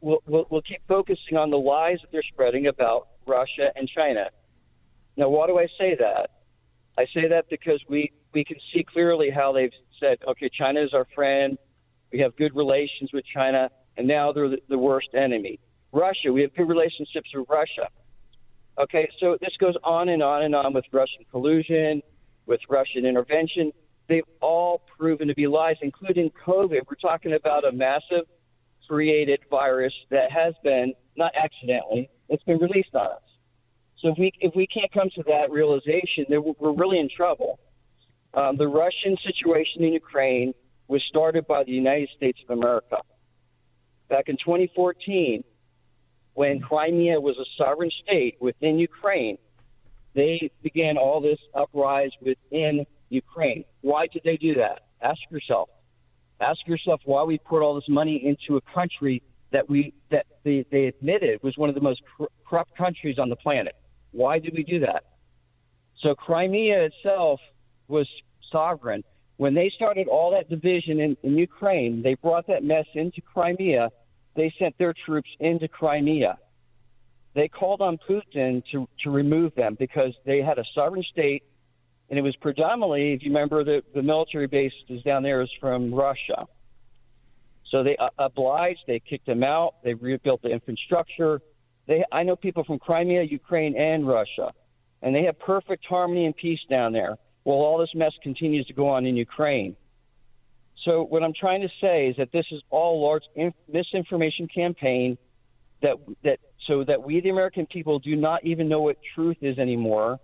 We'll, 0.01 0.19
we'll, 0.27 0.45
we'll 0.49 0.61
keep 0.61 0.81
focusing 0.87 1.37
on 1.37 1.49
the 1.49 1.57
lies 1.57 1.97
that 2.01 2.11
they're 2.11 2.23
spreading 2.33 2.67
about 2.67 3.07
Russia 3.25 3.71
and 3.75 3.89
China. 3.89 4.25
Now, 5.17 5.29
why 5.29 5.47
do 5.47 5.57
I 5.57 5.67
say 5.77 5.95
that? 5.99 6.29
I 6.97 7.05
say 7.13 7.27
that 7.29 7.45
because 7.49 7.81
we, 7.89 8.11
we 8.33 8.43
can 8.43 8.57
see 8.73 8.83
clearly 8.83 9.29
how 9.29 9.51
they've 9.51 9.71
said, 9.99 10.17
okay, 10.27 10.49
China 10.57 10.83
is 10.83 10.93
our 10.93 11.07
friend. 11.15 11.57
We 12.11 12.19
have 12.19 12.35
good 12.35 12.55
relations 12.55 13.11
with 13.13 13.23
China 13.33 13.69
and 14.01 14.07
now 14.07 14.31
they're 14.31 14.49
the, 14.49 14.57
the 14.67 14.77
worst 14.79 15.09
enemy. 15.13 15.59
Russia, 15.91 16.33
we 16.33 16.41
have 16.41 16.55
good 16.55 16.67
relationships 16.67 17.29
with 17.35 17.47
Russia. 17.47 17.87
Okay, 18.79 19.07
so 19.19 19.37
this 19.39 19.51
goes 19.59 19.75
on 19.83 20.09
and 20.09 20.23
on 20.23 20.41
and 20.41 20.55
on 20.55 20.73
with 20.73 20.85
Russian 20.91 21.23
collusion, 21.29 22.01
with 22.47 22.61
Russian 22.67 23.05
intervention. 23.05 23.71
They've 24.09 24.23
all 24.41 24.81
proven 24.97 25.27
to 25.27 25.35
be 25.35 25.45
lies, 25.45 25.75
including 25.83 26.31
COVID. 26.47 26.79
We're 26.89 26.95
talking 26.99 27.33
about 27.33 27.63
a 27.63 27.71
massive 27.71 28.25
created 28.89 29.39
virus 29.51 29.93
that 30.09 30.31
has 30.31 30.55
been, 30.63 30.93
not 31.15 31.31
accidentally, 31.35 32.09
it's 32.27 32.43
been 32.43 32.57
released 32.57 32.95
on 32.95 33.05
us. 33.05 33.21
So 33.99 34.09
if 34.09 34.17
we 34.17 34.31
if 34.39 34.55
we 34.55 34.65
can't 34.65 34.91
come 34.91 35.09
to 35.13 35.23
that 35.27 35.51
realization, 35.51 36.25
then 36.27 36.41
we're 36.57 36.73
really 36.73 36.97
in 36.97 37.07
trouble. 37.15 37.59
Um, 38.33 38.57
the 38.57 38.67
Russian 38.67 39.15
situation 39.23 39.83
in 39.83 39.93
Ukraine 39.93 40.53
was 40.87 41.03
started 41.07 41.45
by 41.45 41.63
the 41.63 41.71
United 41.71 42.09
States 42.17 42.39
of 42.49 42.57
America 42.57 42.97
back 44.11 44.25
in 44.27 44.35
2014, 44.35 45.43
when 46.33 46.59
Crimea 46.59 47.19
was 47.19 47.37
a 47.39 47.47
sovereign 47.57 47.89
state 48.03 48.35
within 48.39 48.77
Ukraine, 48.77 49.37
they 50.13 50.51
began 50.61 50.97
all 50.97 51.21
this 51.21 51.39
uprise 51.55 52.11
within 52.21 52.85
Ukraine. 53.09 53.63
Why 53.79 54.07
did 54.13 54.21
they 54.23 54.37
do 54.37 54.53
that? 54.55 54.81
Ask 55.01 55.19
yourself. 55.31 55.69
Ask 56.39 56.59
yourself 56.67 57.01
why 57.05 57.23
we 57.23 57.37
put 57.37 57.61
all 57.63 57.75
this 57.75 57.89
money 57.89 58.21
into 58.23 58.57
a 58.57 58.61
country 58.73 59.23
that 59.51 59.69
we 59.69 59.93
that 60.09 60.25
they, 60.43 60.65
they 60.71 60.85
admitted 60.85 61.41
was 61.43 61.55
one 61.57 61.69
of 61.69 61.75
the 61.75 61.81
most 61.81 62.01
corrupt 62.47 62.75
countries 62.77 63.17
on 63.17 63.29
the 63.29 63.35
planet. 63.35 63.75
Why 64.11 64.39
did 64.39 64.53
we 64.53 64.63
do 64.63 64.79
that? 64.79 65.03
So 66.01 66.15
Crimea 66.15 66.89
itself 66.89 67.39
was 67.87 68.07
sovereign. 68.51 69.03
When 69.37 69.53
they 69.53 69.71
started 69.75 70.07
all 70.07 70.31
that 70.31 70.49
division 70.49 70.99
in, 70.99 71.17
in 71.23 71.37
Ukraine, 71.37 72.01
they 72.03 72.15
brought 72.15 72.47
that 72.47 72.63
mess 72.63 72.85
into 72.93 73.21
Crimea 73.21 73.89
they 74.35 74.53
sent 74.59 74.77
their 74.77 74.93
troops 75.05 75.29
into 75.39 75.67
Crimea. 75.67 76.37
They 77.33 77.47
called 77.47 77.81
on 77.81 77.97
Putin 78.09 78.61
to, 78.71 78.87
to 79.03 79.09
remove 79.09 79.55
them 79.55 79.75
because 79.79 80.13
they 80.25 80.41
had 80.41 80.59
a 80.59 80.63
sovereign 80.75 81.03
state, 81.11 81.43
and 82.09 82.19
it 82.19 82.21
was 82.21 82.35
predominantly, 82.37 83.13
if 83.13 83.23
you 83.23 83.29
remember, 83.29 83.63
the, 83.63 83.81
the 83.95 84.01
military 84.01 84.47
base 84.47 84.73
is 84.89 85.01
down 85.03 85.23
there 85.23 85.41
is 85.41 85.49
from 85.59 85.93
Russia. 85.93 86.45
So 87.69 87.83
they 87.83 87.95
uh, 87.97 88.09
obliged, 88.19 88.79
they 88.85 88.99
kicked 88.99 89.25
them 89.25 89.43
out, 89.43 89.75
they 89.83 89.93
rebuilt 89.93 90.41
the 90.41 90.49
infrastructure. 90.49 91.41
They, 91.87 92.03
I 92.11 92.23
know 92.23 92.35
people 92.35 92.65
from 92.65 92.79
Crimea, 92.79 93.23
Ukraine, 93.23 93.77
and 93.77 94.05
Russia, 94.05 94.51
and 95.01 95.15
they 95.15 95.23
have 95.23 95.39
perfect 95.39 95.85
harmony 95.85 96.25
and 96.25 96.35
peace 96.35 96.59
down 96.69 96.91
there. 96.91 97.15
While 97.43 97.59
all 97.59 97.79
this 97.79 97.89
mess 97.95 98.11
continues 98.21 98.67
to 98.67 98.73
go 98.73 98.89
on 98.89 99.05
in 99.05 99.15
Ukraine. 99.15 99.75
So 100.85 101.03
what 101.03 101.23
I'm 101.23 101.33
trying 101.39 101.61
to 101.61 101.69
say 101.79 102.07
is 102.07 102.15
that 102.17 102.31
this 102.31 102.45
is 102.51 102.61
all 102.69 103.01
large 103.01 103.23
inf- 103.35 103.53
misinformation 103.71 104.47
campaign 104.53 105.17
that 105.81 105.95
that 106.23 106.39
so 106.67 106.83
that 106.83 107.01
we 107.03 107.21
the 107.21 107.29
American 107.29 107.65
people 107.65 107.99
do 107.99 108.15
not 108.15 108.43
even 108.45 108.67
know 108.67 108.81
what 108.81 108.97
truth 109.15 109.37
is 109.41 109.59
anymore, 109.59 110.19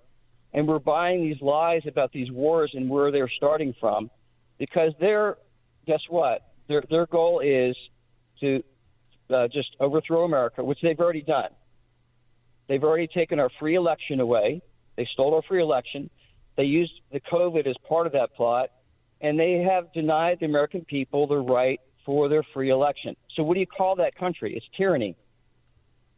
and 0.53 0.67
we're 0.67 0.79
buying 0.79 1.21
these 1.21 1.41
lies 1.41 1.81
about 1.87 2.11
these 2.11 2.31
wars 2.31 2.71
and 2.73 2.89
where 2.89 3.11
they're 3.11 3.29
starting 3.37 3.73
from, 3.79 4.09
because 4.57 4.93
they're 4.99 5.37
guess 5.85 6.01
what 6.09 6.53
their 6.67 6.83
their 6.89 7.05
goal 7.05 7.39
is 7.39 7.75
to 8.39 8.63
uh, 9.33 9.47
just 9.47 9.75
overthrow 9.79 10.23
America, 10.23 10.63
which 10.63 10.79
they've 10.81 10.99
already 10.99 11.21
done. 11.21 11.49
They've 12.67 12.83
already 12.83 13.07
taken 13.07 13.39
our 13.39 13.49
free 13.59 13.75
election 13.75 14.19
away. 14.19 14.61
They 14.95 15.07
stole 15.13 15.35
our 15.35 15.41
free 15.43 15.61
election. 15.61 16.09
They 16.55 16.63
used 16.63 16.93
the 17.11 17.19
COVID 17.19 17.67
as 17.67 17.75
part 17.87 18.07
of 18.07 18.13
that 18.13 18.33
plot 18.35 18.69
and 19.21 19.39
they 19.39 19.65
have 19.67 19.91
denied 19.93 20.37
the 20.39 20.45
American 20.45 20.85
people 20.85 21.27
the 21.27 21.37
right 21.37 21.79
for 22.05 22.29
their 22.29 22.43
free 22.53 22.69
election. 22.69 23.15
So, 23.35 23.43
what 23.43 23.55
do 23.55 23.59
you 23.59 23.67
call 23.67 23.95
that 23.97 24.15
country? 24.15 24.55
It's 24.55 24.65
tyranny. 24.77 25.15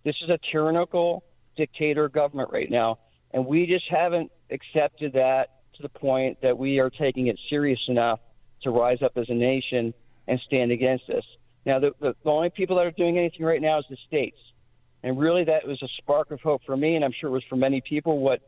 This 0.03 0.15
is 0.24 0.29
a 0.29 0.39
tyrannical 0.51 1.24
dictator 1.58 2.08
government 2.10 2.50
right 2.51 2.70
now, 2.70 3.00
and 3.34 3.46
we 3.46 3.65
just 3.65 3.86
haven't 3.89 4.32
accepted 4.51 5.13
that 5.13 5.48
to 5.75 5.84
the 5.84 5.89
point 5.89 6.38
that 6.41 6.58
we 6.58 6.79
are 6.79 6.89
taking 6.89 7.27
it 7.27 7.39
serious 7.50 7.79
enough 7.88 8.20
to 8.63 8.70
rise 8.70 9.01
up 9.01 9.13
as 9.15 9.25
a 9.29 9.34
nation 9.34 9.94
and 10.27 10.39
stand 10.46 10.72
against 10.72 11.06
this. 11.08 11.24
Now, 11.65 11.79
the, 11.79 11.91
the, 12.00 12.15
the 12.24 12.29
only 12.29 12.50
people 12.50 12.77
that 12.77 12.86
are 12.86 12.91
doing 12.91 13.18
anything 13.18 13.46
right 13.46 13.62
now 13.62 13.79
is 13.79 13.86
the 13.89 13.98
states. 14.08 14.38
And 15.03 15.18
really, 15.18 15.46
that 15.46 15.65
was 15.65 15.82
a 15.82 15.88
spark 16.01 16.32
of 16.32 16.41
hope 16.41 16.62
for 16.65 16.75
me, 16.75 16.96
and 16.96 17.06
I'm 17.06 17.13
sure 17.20 17.29
it 17.29 17.34
was 17.34 17.44
for 17.50 17.56
many 17.56 17.82
people, 17.88 18.20
what 18.20 18.41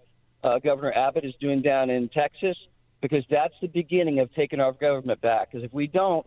uh, 0.44 0.60
Governor 0.60 0.92
Abbott 0.94 1.24
is 1.24 1.34
doing 1.40 1.62
down 1.62 1.90
in 1.90 2.10
Texas 2.10 2.58
because 3.02 3.24
that's 3.30 3.54
the 3.62 3.68
beginning 3.68 4.20
of 4.20 4.34
taking 4.34 4.60
our 4.60 4.74
government 4.74 5.22
back. 5.22 5.52
Because 5.52 5.66
if 5.66 5.74
we 5.74 5.88
don't, 5.88 6.26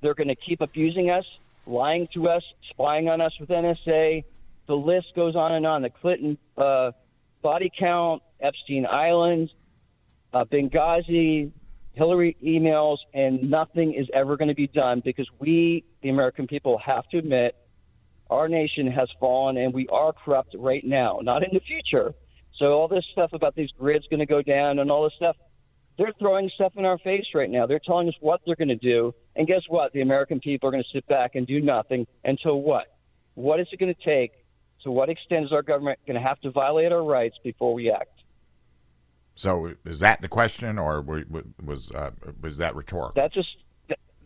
they're 0.00 0.14
going 0.14 0.28
to 0.28 0.36
keep 0.36 0.60
abusing 0.60 1.10
us, 1.10 1.24
lying 1.66 2.08
to 2.14 2.28
us, 2.28 2.42
spying 2.70 3.08
on 3.08 3.20
us 3.20 3.32
with 3.40 3.48
NSA. 3.48 4.24
The 4.68 4.74
list 4.74 5.08
goes 5.14 5.36
on 5.36 5.52
and 5.52 5.66
on. 5.66 5.82
The 5.82 5.90
Clinton 5.90 6.38
uh, 6.56 6.92
body 7.42 7.70
count, 7.78 8.22
Epstein 8.40 8.86
Island, 8.86 9.50
uh, 10.32 10.44
Benghazi, 10.44 11.50
Hillary 11.94 12.36
emails, 12.42 12.98
and 13.12 13.50
nothing 13.50 13.94
is 13.94 14.08
ever 14.14 14.36
going 14.36 14.48
to 14.48 14.54
be 14.54 14.68
done 14.68 15.02
because 15.04 15.28
we, 15.38 15.84
the 16.02 16.08
American 16.08 16.46
people, 16.46 16.78
have 16.78 17.08
to 17.10 17.18
admit 17.18 17.54
our 18.30 18.48
nation 18.48 18.90
has 18.90 19.08
fallen 19.20 19.58
and 19.58 19.74
we 19.74 19.86
are 19.88 20.12
corrupt 20.12 20.56
right 20.58 20.84
now, 20.84 21.20
not 21.22 21.42
in 21.42 21.50
the 21.52 21.60
future. 21.60 22.14
So 22.58 22.66
all 22.72 22.88
this 22.88 23.04
stuff 23.12 23.30
about 23.34 23.54
these 23.54 23.70
grids 23.78 24.06
going 24.08 24.20
to 24.20 24.26
go 24.26 24.40
down 24.40 24.78
and 24.78 24.90
all 24.90 25.04
this 25.04 25.12
stuff, 25.16 25.36
they're 25.98 26.12
throwing 26.18 26.50
stuff 26.54 26.72
in 26.76 26.84
our 26.84 26.98
face 26.98 27.26
right 27.34 27.50
now. 27.50 27.66
They're 27.66 27.80
telling 27.84 28.08
us 28.08 28.14
what 28.20 28.40
they're 28.46 28.56
going 28.56 28.68
to 28.68 28.76
do. 28.76 29.14
And 29.36 29.46
guess 29.46 29.62
what? 29.68 29.92
The 29.92 30.00
American 30.00 30.40
people 30.40 30.68
are 30.68 30.72
going 30.72 30.82
to 30.82 30.88
sit 30.92 31.06
back 31.06 31.34
and 31.34 31.46
do 31.46 31.60
nothing 31.60 32.06
until 32.24 32.60
what? 32.60 32.86
What 33.34 33.60
is 33.60 33.66
it 33.72 33.78
going 33.78 33.94
to 33.94 34.04
take? 34.04 34.32
To 34.84 34.90
what 34.90 35.08
extent 35.08 35.44
is 35.44 35.52
our 35.52 35.62
government 35.62 36.00
going 36.06 36.20
to 36.20 36.26
have 36.26 36.40
to 36.40 36.50
violate 36.50 36.90
our 36.90 37.04
rights 37.04 37.36
before 37.44 37.72
we 37.72 37.90
act? 37.90 38.10
So 39.34 39.74
is 39.86 40.00
that 40.00 40.20
the 40.20 40.28
question, 40.28 40.78
or 40.78 41.00
was 41.00 41.90
uh, 41.92 42.10
was 42.40 42.58
that 42.58 42.74
rhetorical? 42.74 43.12
That's 43.14 43.32
just 43.32 43.48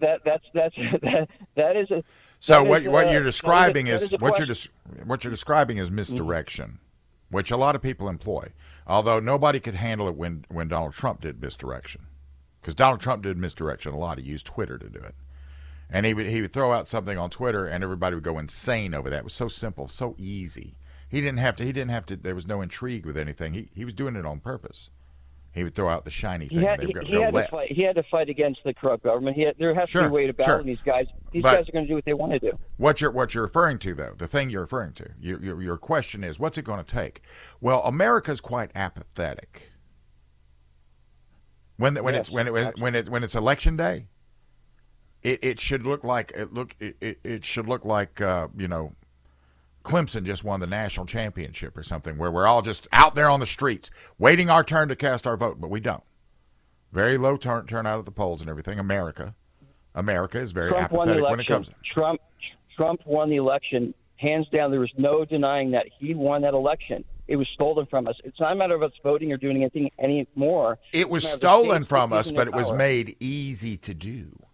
that 0.00 0.20
that's 0.24 0.44
that's 0.54 0.74
that 1.02 1.28
that 1.56 1.76
is 1.76 1.90
a. 1.90 2.02
So 2.38 2.64
what 2.64 2.82
is, 2.82 2.88
what 2.88 3.10
you're 3.12 3.22
describing 3.22 3.86
is, 3.86 4.04
is 4.04 4.12
what 4.18 4.38
you're 4.38 4.48
what 5.04 5.24
you're 5.24 5.30
describing 5.30 5.78
is 5.78 5.90
misdirection. 5.90 6.78
Which 7.30 7.50
a 7.50 7.56
lot 7.56 7.74
of 7.74 7.82
people 7.82 8.08
employ. 8.08 8.52
Although 8.86 9.20
nobody 9.20 9.58
could 9.60 9.74
handle 9.74 10.08
it 10.08 10.14
when, 10.14 10.44
when 10.48 10.68
Donald 10.68 10.94
Trump 10.94 11.20
did 11.20 11.40
misdirection. 11.40 12.06
Because 12.60 12.74
Donald 12.74 13.00
Trump 13.00 13.22
did 13.22 13.36
misdirection 13.36 13.92
a 13.92 13.98
lot. 13.98 14.18
He 14.18 14.24
used 14.24 14.46
Twitter 14.46 14.78
to 14.78 14.88
do 14.88 15.00
it. 15.00 15.14
And 15.88 16.04
he 16.04 16.14
would, 16.14 16.26
he 16.26 16.42
would 16.42 16.52
throw 16.52 16.72
out 16.72 16.88
something 16.88 17.16
on 17.16 17.30
Twitter, 17.30 17.66
and 17.66 17.84
everybody 17.84 18.14
would 18.14 18.24
go 18.24 18.38
insane 18.38 18.92
over 18.92 19.08
that. 19.08 19.18
It 19.18 19.24
was 19.24 19.32
so 19.32 19.48
simple, 19.48 19.86
so 19.86 20.16
easy. 20.18 20.76
He 21.08 21.20
didn't 21.20 21.38
have 21.38 21.56
to. 21.56 21.64
He 21.64 21.72
didn't 21.72 21.92
have 21.92 22.06
to. 22.06 22.16
There 22.16 22.34
was 22.34 22.46
no 22.46 22.60
intrigue 22.60 23.06
with 23.06 23.16
anything. 23.16 23.52
He 23.52 23.70
he 23.72 23.84
was 23.84 23.94
doing 23.94 24.16
it 24.16 24.26
on 24.26 24.40
purpose. 24.40 24.90
He 25.56 25.64
would 25.64 25.74
throw 25.74 25.88
out 25.88 26.04
the 26.04 26.10
shiny 26.10 26.48
thing. 26.48 26.58
He 26.58 26.64
had, 26.66 26.82
he, 26.82 26.92
go, 26.92 27.00
he 27.00 27.12
go 27.12 27.22
had 27.22 27.32
to 27.32 27.48
fight. 27.48 27.72
He 27.72 27.80
had 27.80 27.96
to 27.96 28.02
fight 28.02 28.28
against 28.28 28.60
the 28.62 28.74
corrupt 28.74 29.04
government. 29.04 29.36
He 29.36 29.42
had, 29.42 29.54
there 29.58 29.74
has 29.74 29.90
to 29.90 30.00
be 30.00 30.04
a 30.04 30.08
way 30.10 30.26
to 30.26 30.34
battle 30.34 30.58
sure. 30.58 30.62
these 30.64 30.78
guys. 30.84 31.06
These 31.32 31.42
But- 31.42 31.56
guys 31.56 31.68
are 31.70 31.72
going 31.72 31.86
to 31.86 31.88
do 31.88 31.94
what 31.94 32.04
they 32.04 32.12
want 32.12 32.32
to 32.32 32.38
do. 32.38 32.58
What 32.76 33.00
you're 33.00 33.10
what 33.10 33.32
you're 33.32 33.44
referring 33.44 33.78
to 33.78 33.94
though, 33.94 34.12
the 34.18 34.28
thing 34.28 34.50
you're 34.50 34.60
referring 34.60 34.92
to, 34.92 35.08
your 35.18 35.42
your, 35.42 35.62
your 35.62 35.78
question 35.78 36.22
is, 36.22 36.38
what's 36.38 36.58
it 36.58 36.66
going 36.66 36.84
to 36.84 36.84
take? 36.84 37.22
Well, 37.62 37.80
America's 37.84 38.42
quite 38.42 38.70
apathetic. 38.74 39.72
When 41.78 41.94
the, 41.94 42.02
when 42.02 42.12
Yes, 42.12 42.28
it's 42.28 42.30
when 42.30 42.48
it 42.48 42.52
when, 42.52 42.72
when 42.76 42.94
it 42.94 43.08
when 43.08 43.24
it's 43.24 43.34
election 43.34 43.78
day, 43.78 44.08
it, 45.22 45.38
it 45.42 45.58
should 45.58 45.86
look 45.86 46.04
like 46.04 46.32
it 46.36 46.52
look 46.52 46.76
it, 46.80 46.98
it, 47.00 47.18
it 47.24 47.44
should 47.46 47.66
look 47.66 47.86
like 47.86 48.20
uh, 48.20 48.48
you 48.54 48.68
know 48.68 48.92
Clemson 49.86 50.24
just 50.24 50.42
won 50.42 50.60
the 50.60 50.66
national 50.66 51.06
championship 51.06 51.76
or 51.76 51.82
something, 51.82 52.18
where 52.18 52.30
we're 52.30 52.46
all 52.46 52.60
just 52.60 52.88
out 52.92 53.14
there 53.14 53.30
on 53.30 53.40
the 53.40 53.46
streets 53.46 53.90
waiting 54.18 54.50
our 54.50 54.64
turn 54.64 54.88
to 54.88 54.96
cast 54.96 55.26
our 55.26 55.36
vote, 55.36 55.60
but 55.60 55.68
we 55.70 55.78
don't. 55.78 56.02
Very 56.92 57.16
low 57.16 57.36
turn 57.36 57.66
turnout 57.66 58.00
at 58.00 58.04
the 58.04 58.10
polls 58.10 58.40
and 58.40 58.50
everything. 58.50 58.78
America, 58.78 59.34
America 59.94 60.40
is 60.40 60.52
very 60.52 60.70
Trump 60.70 60.92
apathetic 60.92 61.22
when 61.22 61.40
it 61.40 61.46
comes. 61.46 61.70
Trump 61.94 62.20
Trump 62.76 63.00
won 63.06 63.30
the 63.30 63.36
election 63.36 63.94
hands 64.16 64.48
down. 64.48 64.70
There 64.70 64.80
was 64.80 64.92
no 64.98 65.24
denying 65.24 65.70
that 65.70 65.86
he 65.98 66.14
won 66.14 66.42
that 66.42 66.54
election. 66.54 67.04
It 67.28 67.36
was 67.36 67.48
stolen 67.54 67.86
from 67.86 68.06
us. 68.06 68.16
It's 68.24 68.38
not 68.40 68.52
a 68.52 68.54
matter 68.56 68.74
of 68.74 68.82
us 68.82 68.92
voting 69.02 69.32
or 69.32 69.36
doing 69.36 69.56
anything 69.56 69.90
anymore. 69.98 70.78
It 70.92 71.08
was 71.08 71.24
It's 71.24 71.34
a 71.34 71.36
matter 71.36 71.36
of 71.36 71.40
the 71.40 71.64
stolen 71.66 71.84
from 71.84 72.12
us, 72.12 72.30
but 72.32 72.48
it 72.48 72.54
was 72.54 72.72
made 72.72 73.16
easy 73.20 73.76
to 73.78 73.94
do. 73.94 74.45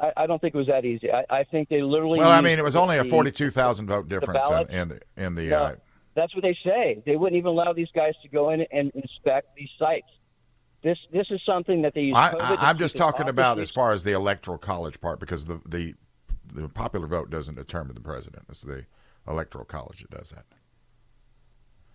I, 0.00 0.12
I 0.16 0.26
don't 0.26 0.40
think 0.40 0.54
it 0.54 0.58
was 0.58 0.66
that 0.66 0.84
easy. 0.84 1.10
I, 1.12 1.24
I 1.30 1.44
think 1.44 1.68
they 1.68 1.82
literally. 1.82 2.18
Well, 2.18 2.30
I 2.30 2.40
mean, 2.40 2.58
it 2.58 2.64
was 2.64 2.76
only 2.76 2.98
a 2.98 3.04
forty-two 3.04 3.50
thousand 3.50 3.86
vote 3.86 4.08
difference 4.08 4.46
in, 4.50 4.70
in 4.70 4.88
the 4.88 5.00
in 5.16 5.34
the. 5.34 5.42
No, 5.48 5.56
Uh, 5.58 5.74
that's 6.14 6.34
what 6.34 6.42
they 6.42 6.56
say. 6.64 7.02
They 7.06 7.16
wouldn't 7.16 7.36
even 7.38 7.48
allow 7.48 7.72
these 7.72 7.88
guys 7.94 8.14
to 8.22 8.28
go 8.28 8.50
in 8.50 8.62
and 8.72 8.90
inspect 8.94 9.54
these 9.56 9.68
sites. 9.78 10.06
This 10.82 10.98
this 11.12 11.26
is 11.30 11.40
something 11.46 11.82
that 11.82 11.94
they 11.94 12.02
use. 12.02 12.14
I, 12.16 12.30
COVID 12.34 12.38
to 12.38 12.44
I, 12.62 12.68
I'm 12.70 12.78
just 12.78 12.96
talking 12.96 13.28
about 13.28 13.58
as 13.58 13.70
far 13.70 13.92
as 13.92 14.04
the 14.04 14.12
electoral 14.12 14.58
college 14.58 15.00
part, 15.00 15.20
because 15.20 15.46
the 15.46 15.60
the 15.66 15.94
the 16.52 16.68
popular 16.68 17.06
vote 17.06 17.30
doesn't 17.30 17.54
determine 17.54 17.94
the 17.94 18.00
president. 18.00 18.44
It's 18.48 18.60
the 18.62 18.84
electoral 19.26 19.64
college 19.64 20.00
that 20.02 20.10
does 20.10 20.30
that. 20.30 20.44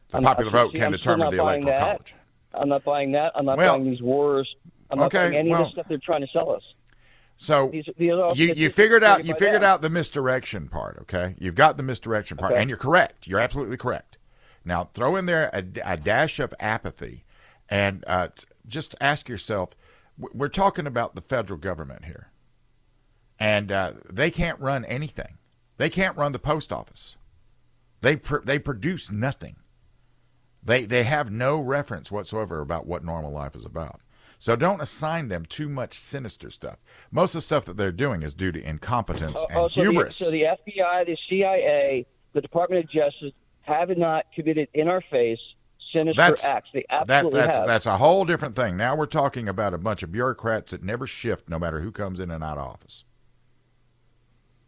The 0.10 0.18
I'm 0.18 0.24
not- 0.24 0.38
popular 0.38 0.52
vote 0.52 0.72
see, 0.72 0.78
can 0.80 0.86
I'm 0.88 0.92
determine 0.94 1.30
the 1.30 1.38
electoral 1.42 1.76
that. 1.76 1.80
college. 1.80 2.16
I'm 2.56 2.70
not 2.70 2.84
buying 2.84 3.12
that. 3.12 3.32
I'm 3.36 3.46
not 3.46 3.58
Well, 3.58 3.78
buying 3.78 3.90
these 3.92 4.02
wars. 4.02 4.50
I'm 4.90 4.98
not 4.98 5.08
okay, 5.14 5.26
buying 5.26 5.36
any 5.36 5.52
of 5.52 5.60
well- 5.60 5.68
the 5.68 5.72
stuff 5.74 5.86
they're 5.88 6.00
trying 6.04 6.22
to 6.22 6.28
sell 6.34 6.50
us. 6.52 6.64
So 7.42 7.70
These, 7.72 7.86
these 7.98 8.12
you, 8.36 8.54
you 8.54 8.70
figured 8.70 9.02
out 9.02 9.24
you 9.24 9.34
figured 9.34 9.64
out 9.64 9.82
the 9.82 9.90
misdirection 9.90 10.68
part. 10.68 10.98
Okay, 11.04 11.36
you've 11.40 11.56
got 11.56 11.78
the 11.78 11.84
misdirection 11.84 12.36
part, 12.36 12.52
Okay. 12.52 12.60
and 12.60 12.70
you're 12.70 12.78
correct. 12.78 13.28
You're 13.28 13.40
absolutely 13.40 13.78
correct. 13.78 14.18
Now 14.66 14.90
throw 14.94 15.16
in 15.16 15.26
there 15.26 15.50
a, 15.54 15.64
a 15.86 15.96
dash 15.96 16.40
of 16.42 16.54
apathy, 16.60 17.24
and 17.70 18.04
uh, 18.08 18.28
just 18.68 18.94
ask 19.00 19.30
yourself: 19.30 19.70
We're 20.18 20.50
talking 20.50 20.86
about 20.86 21.16
the 21.16 21.22
federal 21.22 21.58
government 21.58 22.04
here, 22.04 22.30
and 23.40 23.72
uh, 23.72 23.94
they 24.12 24.32
can't 24.32 24.60
run 24.60 24.84
anything. 24.84 25.38
They 25.78 25.90
can't 25.90 26.18
run 26.18 26.34
the 26.34 26.40
post 26.40 26.74
office. 26.74 27.16
They 28.02 28.18
pr- 28.18 28.44
they 28.44 28.60
produce 28.60 29.10
nothing. 29.10 29.56
They 30.62 30.84
they 30.84 31.06
have 31.06 31.32
no 31.32 31.62
reference 31.62 32.12
whatsoever 32.12 32.60
about 32.60 32.86
what 32.86 33.06
normal 33.06 33.32
life 33.32 33.56
is 33.56 33.64
about. 33.64 34.02
So 34.40 34.56
don't 34.56 34.82
assign 34.82 35.28
them 35.28 35.46
too 35.46 35.68
much 35.70 36.00
sinister 36.00 36.50
stuff. 36.50 36.78
Most 37.12 37.36
of 37.36 37.40
the 37.40 37.42
stuff 37.42 37.66
that 37.66 37.76
they're 37.78 37.92
doing 37.92 38.24
is 38.24 38.34
due 38.34 38.52
to 38.54 38.62
incompetence 38.64 39.36
Oh, 39.38 39.46
and 39.50 39.58
oh, 39.58 39.68
so 39.68 39.82
hubris. 39.82 40.18
The, 40.18 40.26
so 40.26 40.32
the 40.32 40.44
FBI, 40.44 41.06
the 41.06 41.18
CIA, 41.30 42.06
the 42.34 42.42
Department 42.42 42.86
of 42.86 42.90
Justice 42.90 43.34
have 43.64 43.90
not 43.98 44.26
committed 44.34 44.70
in 44.74 44.88
our 44.88 45.02
face 45.12 45.40
sinister 45.94 46.18
That's- 46.18 46.46
acts. 46.46 46.70
They 46.74 46.86
that, 46.90 47.10
absolutely 47.10 47.40
that's 47.42 47.58
have. 47.58 47.68
that's 47.68 47.86
a 47.86 47.98
whole 47.98 48.24
different 48.24 48.56
thing. 48.56 48.78
Now 48.78 48.96
we're 48.96 49.06
talking 49.08 49.50
about 49.50 49.74
a 49.74 49.78
bunch 49.78 50.04
of 50.04 50.12
bureaucrats 50.12 50.72
that 50.72 50.84
never 50.84 51.06
shift, 51.06 51.50
no 51.50 51.60
matter 51.60 51.82
who 51.82 51.92
comes 51.92 52.20
in 52.20 52.32
and 52.32 52.44
out 52.44 52.58
of 52.58 52.66
office. 52.66 53.04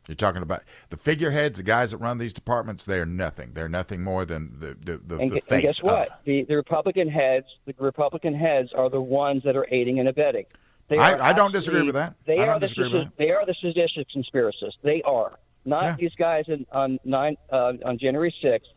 You're 0.07 0.15
talking 0.15 0.41
about 0.41 0.63
the 0.89 0.97
figureheads, 0.97 1.57
the 1.57 1.63
guys 1.63 1.91
that 1.91 1.97
run 1.97 2.17
these 2.17 2.33
departments. 2.33 2.85
They 2.85 2.99
are 2.99 3.05
nothing. 3.05 3.51
They're 3.53 3.69
nothing 3.69 4.01
more 4.03 4.25
than 4.25 4.57
the 4.59 4.75
the, 4.83 4.97
the, 4.97 5.17
and, 5.17 5.31
the 5.31 5.41
face 5.41 5.51
and 5.51 5.61
guess 5.61 5.83
what? 5.83 6.09
of. 6.09 6.15
The, 6.25 6.43
the 6.45 6.55
Republican 6.55 7.07
heads, 7.07 7.45
the 7.65 7.75
Republican 7.79 8.33
heads, 8.33 8.73
are 8.73 8.89
the 8.89 8.99
ones 9.01 9.43
that 9.43 9.55
are 9.55 9.67
aiding 9.71 9.99
and 9.99 10.09
abetting. 10.09 10.45
They 10.87 10.97
I- 10.97 11.29
I 11.29 11.33
don't 11.33 11.51
disagree 11.53 11.83
with 11.83 11.95
that. 11.95 12.15
They 12.25 12.39
I 12.39 12.47
are 12.47 12.59
the 12.59 12.65
sedis- 12.67 13.11
They 13.17 13.29
are 13.31 13.45
the 13.45 13.55
seditious 13.61 14.05
conspiracists. 14.13 14.73
They 14.81 15.01
are 15.03 15.37
not 15.65 15.83
Yeah. 15.83 15.95
these 15.99 16.15
guys 16.17 16.45
in, 16.47 16.65
on 16.71 16.99
nine 17.05 17.37
uh, 17.51 17.73
on 17.85 17.97
January 17.99 18.33
sixth. 18.41 18.69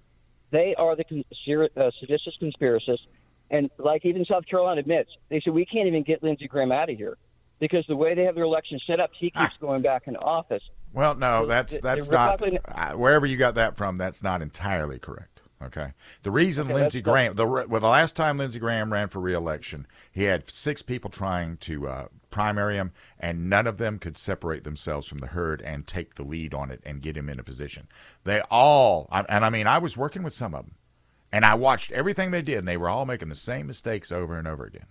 They 0.50 0.74
are 0.76 0.94
the 0.94 1.04
conspira- 1.04 1.70
uh, 1.76 1.90
seditious 1.98 2.36
conspiracists, 2.40 3.06
and 3.50 3.70
like 3.78 4.04
even 4.04 4.24
South 4.26 4.46
Carolina 4.46 4.80
admits, 4.80 5.10
they 5.30 5.40
said 5.40 5.54
we 5.54 5.64
can't 5.64 5.88
even 5.88 6.02
get 6.02 6.22
Lindsey 6.22 6.46
Graham 6.46 6.70
out 6.70 6.90
of 6.90 6.96
here 6.98 7.16
because 7.58 7.84
the 7.88 7.96
way 7.96 8.14
they 8.14 8.24
have 8.24 8.34
their 8.34 8.44
election 8.44 8.78
set 8.86 9.00
up, 9.00 9.10
he 9.18 9.32
Ah. 9.34 9.46
keeps 9.46 9.56
going 9.58 9.80
back 9.82 10.06
in 10.06 10.16
office. 10.16 10.62
Well, 10.94 11.16
no, 11.16 11.44
that's 11.46 11.80
that's 11.80 12.08
not 12.08 12.40
uh, 12.68 12.92
wherever 12.92 13.26
you 13.26 13.36
got 13.36 13.56
that 13.56 13.76
from. 13.76 13.96
That's 13.96 14.22
not 14.22 14.40
entirely 14.40 14.98
correct. 14.98 15.42
Okay, 15.62 15.92
the 16.22 16.30
reason 16.30 16.66
Okay, 16.66 16.74
Lindsey 16.74 17.00
Graham, 17.02 17.34
the 17.34 17.46
well, 17.46 17.66
the 17.80 17.88
last 17.88 18.14
time 18.16 18.38
Lindsey 18.38 18.58
Graham 18.58 18.92
ran 18.92 19.08
for 19.08 19.18
reelection, 19.20 19.86
he 20.12 20.24
had 20.24 20.48
six 20.48 20.82
people 20.82 21.10
trying 21.10 21.56
to 21.58 21.88
uh, 21.88 22.06
primary 22.30 22.76
him, 22.76 22.92
and 23.18 23.48
none 23.48 23.66
of 23.66 23.78
them 23.78 23.98
could 23.98 24.16
separate 24.16 24.62
themselves 24.64 25.06
from 25.06 25.18
the 25.18 25.28
herd 25.28 25.62
and 25.62 25.86
take 25.86 26.14
the 26.14 26.22
lead 26.22 26.54
on 26.54 26.70
it 26.70 26.80
and 26.84 27.02
get 27.02 27.16
him 27.16 27.28
in 27.28 27.40
a 27.40 27.44
position. 27.44 27.88
They 28.24 28.42
all, 28.50 29.08
and 29.10 29.44
I 29.44 29.50
mean, 29.50 29.66
I 29.66 29.78
was 29.78 29.96
working 29.96 30.22
with 30.22 30.34
some 30.34 30.54
of 30.54 30.66
them, 30.66 30.74
and 31.32 31.44
I 31.44 31.54
watched 31.54 31.90
everything 31.92 32.30
they 32.30 32.42
did, 32.42 32.58
and 32.58 32.68
they 32.68 32.76
were 32.76 32.88
all 32.90 33.06
making 33.06 33.30
the 33.30 33.34
same 33.34 33.66
mistakes 33.66 34.12
over 34.12 34.38
and 34.38 34.46
over 34.46 34.64
again. 34.64 34.86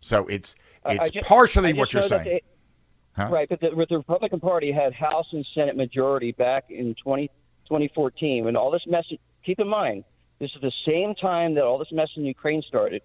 So 0.00 0.26
it's 0.26 0.56
I- 0.84 0.92
I 0.98 1.10
it's 1.14 1.26
partially 1.28 1.72
what 1.72 1.92
you're 1.92 2.02
saying. 2.02 2.40
Huh? 3.16 3.28
Right, 3.32 3.48
but 3.48 3.60
the, 3.60 3.70
the 3.88 3.96
Republican 3.96 4.40
Party 4.40 4.70
had 4.70 4.92
House 4.92 5.26
and 5.32 5.46
Senate 5.54 5.76
majority 5.76 6.32
back 6.32 6.66
in 6.68 6.94
20, 7.02 7.28
2014 7.64 8.44
when 8.44 8.56
all 8.56 8.70
this 8.70 8.82
mess. 8.86 9.04
Keep 9.44 9.60
in 9.60 9.68
mind, 9.68 10.04
this 10.38 10.50
is 10.54 10.60
the 10.60 10.72
same 10.86 11.14
time 11.14 11.54
that 11.54 11.64
all 11.64 11.78
this 11.78 11.92
mess 11.92 12.08
in 12.16 12.24
Ukraine 12.24 12.62
started 12.68 13.00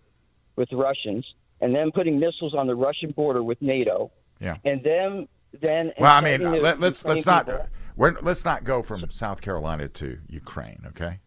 with 0.56 0.70
the 0.70 0.76
Russians, 0.76 1.26
and 1.62 1.74
then 1.74 1.92
putting 1.92 2.20
missiles 2.20 2.54
on 2.54 2.68
the 2.68 2.76
Russian 2.76 3.12
border 3.12 3.42
with 3.42 3.62
NATO, 3.62 4.12
Yeah. 4.40 4.58
and 4.66 4.84
then 4.84 5.28
then. 5.62 5.94
Well, 5.98 6.12
I 6.12 6.22
mean, 6.22 6.42
let, 6.62 6.80
let's 6.80 7.06
let's 7.06 7.26
not 7.26 7.48
we're, 7.96 8.18
let's 8.22 8.44
not 8.44 8.64
go 8.64 8.82
from 8.82 9.10
South 9.10 9.42
Carolina 9.42 9.88
to 9.88 10.18
Ukraine, 10.28 10.84
okay? 10.88 11.20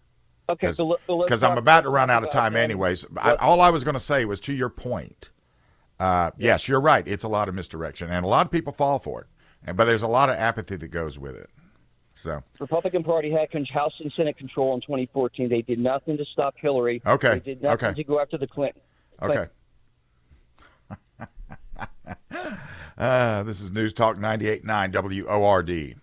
Okay, 0.49 0.67
Because 0.67 1.41
but 1.41 1.51
I'm 1.51 1.57
about 1.57 1.85
to 1.85 1.89
run 1.89 2.11
out 2.11 2.23
of 2.23 2.31
time, 2.31 2.55
anyways. 2.55 3.07
I, 3.17 3.35
all 3.37 3.63
I 3.63 3.71
was 3.71 3.83
going 3.83 3.95
to 3.95 4.01
say 4.01 4.27
was 4.27 4.41
to 4.41 4.53
your 4.53 4.69
point. 4.69 5.31
Uh, 5.99 6.31
yes, 6.37 6.69
you're 6.69 6.81
right. 6.81 7.07
It's 7.07 7.25
a 7.25 7.29
lot 7.29 7.49
of 7.49 7.55
misdirection, 7.55 8.11
and 8.11 8.25
a 8.25 8.29
lot 8.29 8.47
of 8.47 8.53
people 8.53 8.73
fall 8.73 8.99
for 8.99 9.23
it. 9.23 9.27
And 9.67 9.77
but 9.77 9.85
there's 9.87 10.03
a 10.03 10.09
lot 10.09 10.29
of 10.29 10.37
apathy 10.37 10.77
that 10.77 10.89
goes 10.89 11.19
with 11.19 11.37
it. 11.37 11.51
So 12.17 12.43
Republican 12.61 13.03
Party 13.03 13.31
had 13.31 13.49
House 13.69 13.93
and 14.01 14.13
Senate 14.17 14.37
control 14.37 14.75
in 14.75 14.81
2014. 14.83 15.49
They 15.49 15.63
did 15.63 15.79
nothing 15.79 16.17
to 16.17 16.25
stop 16.33 16.55
Hillary. 16.57 17.03
Okay, 17.05 17.35
They 17.35 17.41
did 17.41 17.63
nothing 17.63 17.89
okay. 17.89 17.95
to 17.95 18.05
go 18.05 18.21
after 18.21 18.39
the 18.39 18.47
Clinton. 18.47 18.83
okay. 19.21 19.47
uh, 22.99 23.43
this 23.43 23.61
is 23.61 23.73
News 23.73 23.93
Talk 23.93 24.17
98.9 24.17 25.27
WORD. 25.27 25.97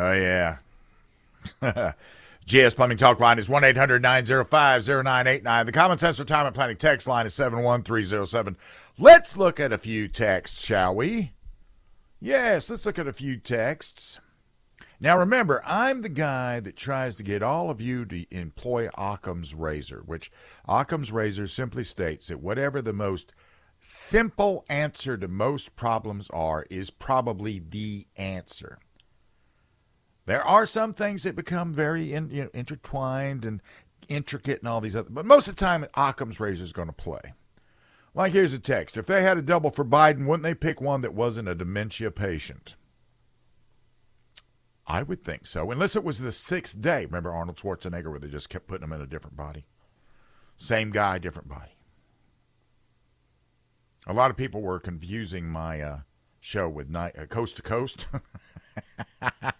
Oh, 0.00 0.12
yeah. 0.12 0.58
GS 2.46 2.74
Plumbing 2.74 2.98
Talk 2.98 3.18
Line 3.18 3.40
is 3.40 3.48
1 3.48 3.64
800 3.64 4.00
905 4.00 4.86
0989. 4.86 5.66
The 5.66 5.72
Common 5.72 5.98
Sense 5.98 6.20
Retirement 6.20 6.54
Planning 6.54 6.76
text 6.76 7.08
line 7.08 7.26
is 7.26 7.34
71307. 7.34 8.56
Let's 8.96 9.36
look 9.36 9.58
at 9.58 9.72
a 9.72 9.78
few 9.78 10.06
texts, 10.06 10.64
shall 10.64 10.94
we? 10.94 11.32
Yes, 12.20 12.70
let's 12.70 12.86
look 12.86 13.00
at 13.00 13.08
a 13.08 13.12
few 13.12 13.38
texts. 13.38 14.20
Now, 15.00 15.18
remember, 15.18 15.62
I'm 15.66 16.02
the 16.02 16.08
guy 16.08 16.60
that 16.60 16.76
tries 16.76 17.16
to 17.16 17.24
get 17.24 17.42
all 17.42 17.68
of 17.68 17.80
you 17.80 18.04
to 18.04 18.24
employ 18.30 18.88
Occam's 18.96 19.52
razor, 19.52 20.02
which 20.06 20.30
Occam's 20.68 21.10
razor 21.10 21.48
simply 21.48 21.82
states 21.82 22.28
that 22.28 22.40
whatever 22.40 22.80
the 22.80 22.92
most 22.92 23.32
simple 23.80 24.64
answer 24.68 25.16
to 25.16 25.26
most 25.26 25.74
problems 25.74 26.30
are 26.30 26.66
is 26.70 26.90
probably 26.90 27.58
the 27.58 28.06
answer. 28.16 28.78
There 30.28 30.46
are 30.46 30.66
some 30.66 30.92
things 30.92 31.22
that 31.22 31.34
become 31.34 31.72
very 31.72 32.12
in, 32.12 32.28
you 32.28 32.42
know, 32.42 32.50
intertwined 32.52 33.46
and 33.46 33.62
intricate 34.10 34.58
and 34.58 34.68
all 34.68 34.82
these 34.82 34.94
other, 34.94 35.08
but 35.08 35.24
most 35.24 35.48
of 35.48 35.56
the 35.56 35.64
time, 35.64 35.86
Occam's 35.94 36.38
razor 36.38 36.64
is 36.64 36.74
going 36.74 36.90
to 36.90 36.94
play. 36.94 37.32
Like, 38.14 38.34
here's 38.34 38.52
a 38.52 38.58
text. 38.58 38.98
If 38.98 39.06
they 39.06 39.22
had 39.22 39.38
a 39.38 39.42
double 39.42 39.70
for 39.70 39.86
Biden, 39.86 40.26
wouldn't 40.26 40.42
they 40.42 40.52
pick 40.52 40.82
one 40.82 41.00
that 41.00 41.14
wasn't 41.14 41.48
a 41.48 41.54
dementia 41.54 42.10
patient? 42.10 42.76
I 44.86 45.02
would 45.02 45.24
think 45.24 45.46
so, 45.46 45.70
unless 45.70 45.96
it 45.96 46.04
was 46.04 46.18
the 46.18 46.30
sixth 46.30 46.78
day. 46.78 47.06
Remember 47.06 47.32
Arnold 47.32 47.56
Schwarzenegger, 47.56 48.10
where 48.10 48.20
they 48.20 48.28
just 48.28 48.50
kept 48.50 48.66
putting 48.66 48.84
him 48.84 48.92
in 48.92 49.00
a 49.00 49.06
different 49.06 49.34
body? 49.34 49.64
Same 50.58 50.90
guy, 50.90 51.16
different 51.16 51.48
body. 51.48 51.72
A 54.06 54.12
lot 54.12 54.30
of 54.30 54.36
people 54.36 54.60
were 54.60 54.78
confusing 54.78 55.46
my 55.46 55.80
uh, 55.80 55.98
show 56.38 56.68
with 56.68 56.90
night, 56.90 57.18
uh, 57.18 57.24
Coast 57.24 57.56
to 57.56 57.62
Coast, 57.62 58.08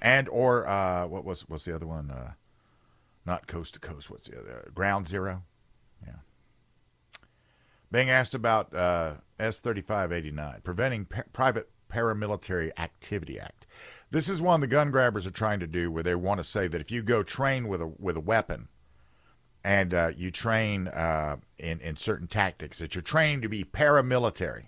and 0.00 0.28
or 0.28 0.66
uh, 0.66 1.06
what 1.06 1.24
was 1.24 1.42
what's 1.48 1.64
the 1.64 1.74
other 1.74 1.86
one? 1.86 2.10
Uh, 2.10 2.32
not 3.24 3.46
Coast 3.46 3.74
to 3.74 3.80
Coast. 3.80 4.10
What's 4.10 4.28
the 4.28 4.38
other? 4.38 4.70
Ground 4.74 5.08
Zero. 5.08 5.42
Yeah. 6.06 6.16
Being 7.90 8.10
asked 8.10 8.34
about 8.34 8.74
uh, 8.74 9.14
S 9.38 9.58
thirty 9.58 9.80
five 9.80 10.12
eighty 10.12 10.30
nine, 10.30 10.60
preventing 10.62 11.06
private 11.32 11.70
paramilitary 11.90 12.70
activity 12.78 13.38
act. 13.38 13.66
This 14.10 14.28
is 14.28 14.42
one 14.42 14.60
the 14.60 14.66
gun 14.66 14.90
grabbers 14.90 15.26
are 15.26 15.30
trying 15.32 15.60
to 15.60 15.66
do, 15.66 15.90
where 15.90 16.02
they 16.02 16.14
want 16.14 16.38
to 16.38 16.44
say 16.44 16.68
that 16.68 16.80
if 16.80 16.90
you 16.90 17.02
go 17.02 17.22
train 17.22 17.68
with 17.68 17.80
a 17.80 17.86
with 17.86 18.16
a 18.16 18.20
weapon 18.20 18.68
and 19.64 19.92
uh, 19.92 20.10
you 20.16 20.30
train 20.30 20.88
uh, 20.88 21.36
in 21.58 21.80
in 21.80 21.96
certain 21.96 22.28
tactics, 22.28 22.78
that 22.78 22.94
you're 22.94 23.02
trained 23.02 23.42
to 23.42 23.48
be 23.48 23.64
paramilitary. 23.64 24.66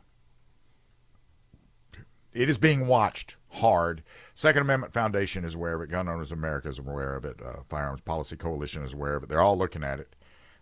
It 2.33 2.51
is 2.51 2.59
being 2.59 2.87
watched 2.87 3.37
hard. 3.51 4.03
Second 4.35 4.63
Amendment 4.63 4.93
Foundation 4.93 5.45
is 5.45 5.55
aware 5.55 5.75
of 5.75 5.83
it. 5.83 5.91
Gun 5.91 6.09
Owners 6.09 6.33
America 6.33 6.69
is 6.69 6.79
aware 6.79 7.15
of 7.15 7.25
it. 7.25 7.41
Uh, 7.45 7.63
Firearms 7.69 8.01
Policy 8.01 8.37
Coalition 8.37 8.85
is 8.85 8.93
aware 8.93 9.17
of 9.17 9.23
it. 9.23 9.29
They're 9.29 9.41
all 9.41 9.59
looking 9.59 9.85
at 9.85 10.01
it. 10.01 10.15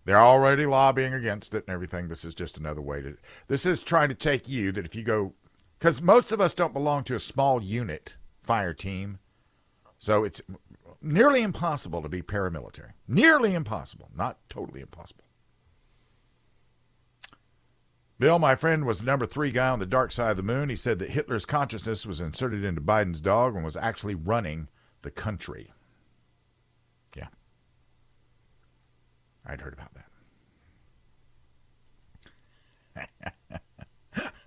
They're 0.05 0.19
already 0.19 0.67
lobbying 0.67 1.15
against 1.15 1.53
it 1.55 1.65
and 1.67 1.75
everything. 1.75 2.07
This 2.09 2.25
is 2.25 2.35
just 2.35 2.59
another 2.59 2.81
way 2.81 3.03
to. 3.03 3.17
This 3.49 3.67
is 3.67 3.83
trying 3.83 4.09
to 4.09 4.15
take 4.15 4.49
you 4.49 4.71
that 4.73 4.87
if 4.87 4.95
you 4.95 5.03
go, 5.03 5.35
because 5.79 6.01
most 6.01 6.31
of 6.31 6.41
us 6.41 6.55
don't 6.55 6.73
belong 6.73 7.03
to 7.05 7.17
a 7.17 7.21
small 7.21 7.61
unit 7.61 8.17
fire 8.41 8.73
team, 8.73 9.19
so 9.99 10.23
it's 10.23 10.41
nearly 11.03 11.43
impossible 11.43 12.03
to 12.03 12.09
be 12.09 12.23
paramilitary. 12.23 12.93
Nearly 13.09 13.53
impossible, 13.55 14.11
not 14.17 14.39
totally 14.49 14.81
impossible. 14.81 15.25
Bill, 18.19 18.39
my 18.39 18.57
friend, 18.57 18.87
was 18.87 19.01
the 19.01 19.05
number 19.05 19.27
three 19.27 19.51
guy 19.51 19.69
on 19.69 19.79
the 19.79 19.87
dark 19.87 20.11
side 20.11 20.31
of 20.31 20.37
the 20.39 20.43
moon. 20.43 20.71
He 20.71 20.77
said 20.77 20.99
that 21.01 21.11
Hitler's 21.11 21.45
consciousness 21.45 22.07
was 22.07 22.21
inserted 22.21 22.65
into 22.65 22.81
Biden's 22.81 23.21
dog 23.21 23.55
and 23.55 23.65
was 23.65 23.77
actually 23.77 24.15
running 24.15 24.69
the 25.03 25.11
country. 25.11 25.73
Yeah. 27.15 27.29
I'd 29.45 29.61
heard 29.61 29.75
about 29.75 29.95
that. 29.95 30.07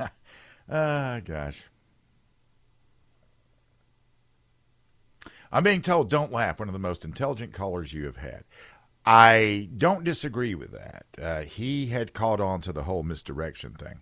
Ah, 0.72 1.14
uh, 1.16 1.20
gosh. 1.22 1.64
I'm 5.52 5.64
being 5.64 5.82
told 5.82 6.12
don't 6.12 6.32
laugh, 6.32 6.60
one 6.60 6.70
of 6.70 6.74
the 6.74 6.80
most 6.80 7.04
intelligent 7.04 7.54
callers 7.54 7.92
you 7.92 8.06
have 8.06 8.18
had. 8.18 8.44
I 9.12 9.70
don't 9.76 10.04
disagree 10.04 10.54
with 10.54 10.72
that. 10.72 11.06
Uh, 11.20 11.42
he 11.42 11.88
had 11.88 12.14
caught 12.14 12.40
on 12.40 12.62
to 12.62 12.72
the 12.72 12.84
whole 12.84 13.02
misdirection 13.02 13.74
thing. 13.74 14.02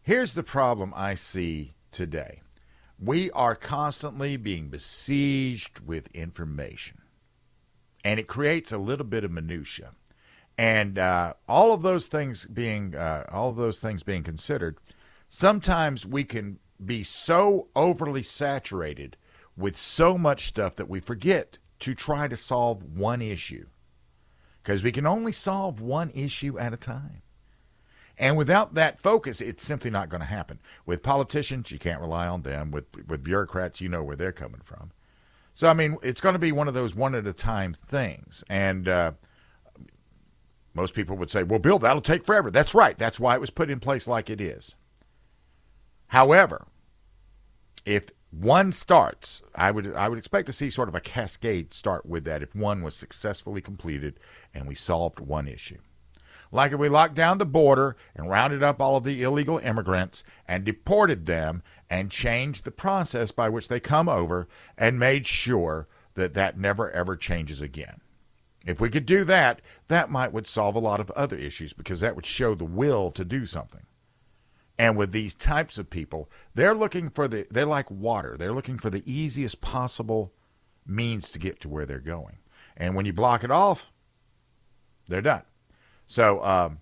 Here's 0.00 0.34
the 0.34 0.44
problem 0.44 0.92
I 0.94 1.14
see 1.14 1.74
today 1.90 2.40
we 2.96 3.32
are 3.32 3.56
constantly 3.56 4.36
being 4.36 4.68
besieged 4.68 5.80
with 5.80 6.06
information, 6.14 6.98
and 8.04 8.20
it 8.20 8.28
creates 8.28 8.70
a 8.70 8.78
little 8.78 9.04
bit 9.04 9.24
of 9.24 9.32
minutia. 9.32 9.90
And 10.56 11.00
uh, 11.00 11.32
all 11.48 11.72
of 11.74 11.82
those 11.82 12.06
things 12.06 12.46
being 12.46 12.94
uh, 12.94 13.24
all 13.32 13.48
of 13.48 13.56
those 13.56 13.80
things 13.80 14.04
being 14.04 14.22
considered, 14.22 14.78
sometimes 15.28 16.06
we 16.06 16.22
can 16.22 16.60
be 16.84 17.02
so 17.02 17.66
overly 17.74 18.22
saturated 18.22 19.16
with 19.56 19.76
so 19.76 20.16
much 20.16 20.46
stuff 20.46 20.76
that 20.76 20.88
we 20.88 21.00
forget 21.00 21.58
to 21.80 21.92
try 21.92 22.28
to 22.28 22.36
solve 22.36 22.84
one 22.84 23.20
issue 23.20 23.66
because 24.64 24.82
we 24.82 24.90
can 24.90 25.06
only 25.06 25.30
solve 25.30 25.80
one 25.80 26.10
issue 26.10 26.58
at 26.58 26.72
a 26.72 26.76
time. 26.76 27.20
And 28.16 28.36
without 28.36 28.74
that 28.74 28.98
focus, 28.98 29.40
it's 29.40 29.62
simply 29.62 29.90
not 29.90 30.08
going 30.08 30.20
to 30.20 30.26
happen. 30.26 30.60
With 30.86 31.02
politicians, 31.02 31.70
you 31.70 31.78
can't 31.78 32.00
rely 32.00 32.26
on 32.26 32.42
them. 32.42 32.70
With 32.70 32.86
with 33.06 33.22
bureaucrats, 33.22 33.80
you 33.80 33.88
know 33.88 34.02
where 34.02 34.16
they're 34.16 34.32
coming 34.32 34.60
from. 34.64 34.92
So 35.52 35.68
I 35.68 35.74
mean, 35.74 35.98
it's 36.02 36.20
going 36.20 36.34
to 36.34 36.38
be 36.38 36.52
one 36.52 36.68
of 36.68 36.74
those 36.74 36.94
one 36.94 37.14
at 37.14 37.26
a 37.26 37.32
time 37.32 37.74
things. 37.74 38.44
And 38.48 38.88
uh, 38.88 39.12
most 40.74 40.94
people 40.94 41.16
would 41.16 41.30
say, 41.30 41.42
"Well, 41.42 41.58
Bill, 41.58 41.80
that'll 41.80 42.00
take 42.00 42.24
forever." 42.24 42.50
That's 42.50 42.74
right. 42.74 42.96
That's 42.96 43.20
why 43.20 43.34
it 43.34 43.40
was 43.40 43.50
put 43.50 43.68
in 43.68 43.80
place 43.80 44.06
like 44.06 44.30
it 44.30 44.40
is. 44.40 44.76
However, 46.08 46.68
if 47.84 48.06
one 48.38 48.72
starts, 48.72 49.42
I 49.54 49.70
would 49.70 49.94
I 49.94 50.08
would 50.08 50.18
expect 50.18 50.46
to 50.46 50.52
see 50.52 50.70
sort 50.70 50.88
of 50.88 50.94
a 50.94 51.00
cascade 51.00 51.72
start 51.72 52.04
with 52.04 52.24
that 52.24 52.42
if 52.42 52.54
one 52.54 52.82
was 52.82 52.94
successfully 52.94 53.60
completed 53.60 54.18
and 54.52 54.66
we 54.66 54.74
solved 54.74 55.20
one 55.20 55.46
issue. 55.46 55.78
Like 56.50 56.72
if 56.72 56.78
we 56.78 56.88
locked 56.88 57.14
down 57.14 57.38
the 57.38 57.46
border 57.46 57.96
and 58.14 58.30
rounded 58.30 58.62
up 58.62 58.80
all 58.80 58.96
of 58.96 59.04
the 59.04 59.22
illegal 59.22 59.58
immigrants 59.58 60.22
and 60.46 60.64
deported 60.64 61.26
them 61.26 61.62
and 61.90 62.10
changed 62.10 62.64
the 62.64 62.70
process 62.70 63.30
by 63.30 63.48
which 63.48 63.68
they 63.68 63.80
come 63.80 64.08
over 64.08 64.48
and 64.78 64.98
made 64.98 65.26
sure 65.26 65.88
that 66.14 66.34
that 66.34 66.58
never 66.58 66.90
ever 66.90 67.16
changes 67.16 67.60
again. 67.60 68.00
If 68.66 68.80
we 68.80 68.88
could 68.88 69.06
do 69.06 69.24
that, 69.24 69.60
that 69.88 70.10
might 70.10 70.32
would 70.32 70.46
solve 70.46 70.74
a 70.74 70.80
lot 70.80 71.00
of 71.00 71.10
other 71.12 71.36
issues 71.36 71.72
because 71.72 72.00
that 72.00 72.16
would 72.16 72.26
show 72.26 72.54
the 72.54 72.64
will 72.64 73.10
to 73.12 73.24
do 73.24 73.46
something. 73.46 73.86
And 74.78 74.96
with 74.96 75.12
these 75.12 75.34
types 75.34 75.78
of 75.78 75.90
people, 75.90 76.28
they're 76.54 76.74
looking 76.74 77.08
for 77.08 77.28
the 77.28 77.46
they're 77.50 77.66
like 77.66 77.90
water. 77.90 78.36
They're 78.36 78.52
looking 78.52 78.78
for 78.78 78.90
the 78.90 79.08
easiest 79.10 79.60
possible 79.60 80.32
means 80.86 81.30
to 81.30 81.38
get 81.38 81.60
to 81.60 81.68
where 81.68 81.86
they're 81.86 81.98
going. 82.00 82.38
And 82.76 82.94
when 82.94 83.06
you 83.06 83.12
block 83.12 83.44
it 83.44 83.50
off, 83.50 83.92
they're 85.06 85.22
done. 85.22 85.42
So 86.06 86.44
um, 86.44 86.80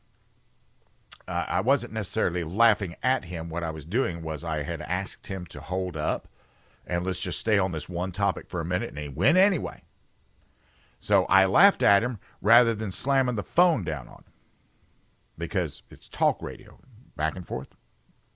I 1.29 1.61
wasn't 1.61 1.93
necessarily 1.93 2.45
laughing 2.45 2.97
at 3.03 3.27
him. 3.27 3.49
What 3.51 3.63
I 3.63 3.71
was 3.71 3.85
doing 3.85 4.23
was 4.23 4.43
I 4.43 4.63
had 4.63 4.81
asked 4.81 5.27
him 5.27 5.47
to 5.47 5.61
hold 5.61 5.97
up 5.97 6.29
and 6.87 7.07
let's 7.07 7.21
just 7.21 7.39
stay 7.39 7.59
on 7.59 7.73
this 7.73 7.89
one 7.89 8.13
topic 8.13 8.49
for 8.49 8.61
a 8.61 8.65
minute, 8.65 8.91
and 8.91 8.99
he 8.99 9.09
went 9.09 9.39
anyway. 9.39 9.83
So 10.99 11.25
I 11.27 11.47
laughed 11.47 11.83
at 11.83 12.03
him 12.03 12.19
rather 12.41 12.75
than 12.75 12.91
slamming 12.91 13.37
the 13.37 13.43
phone 13.43 13.85
down 13.85 14.09
on 14.09 14.19
him 14.19 14.33
because 15.39 15.83
it's 15.91 16.09
talk 16.09 16.43
radio, 16.43 16.79
back 17.17 17.37
and 17.37 17.47
forth, 17.47 17.69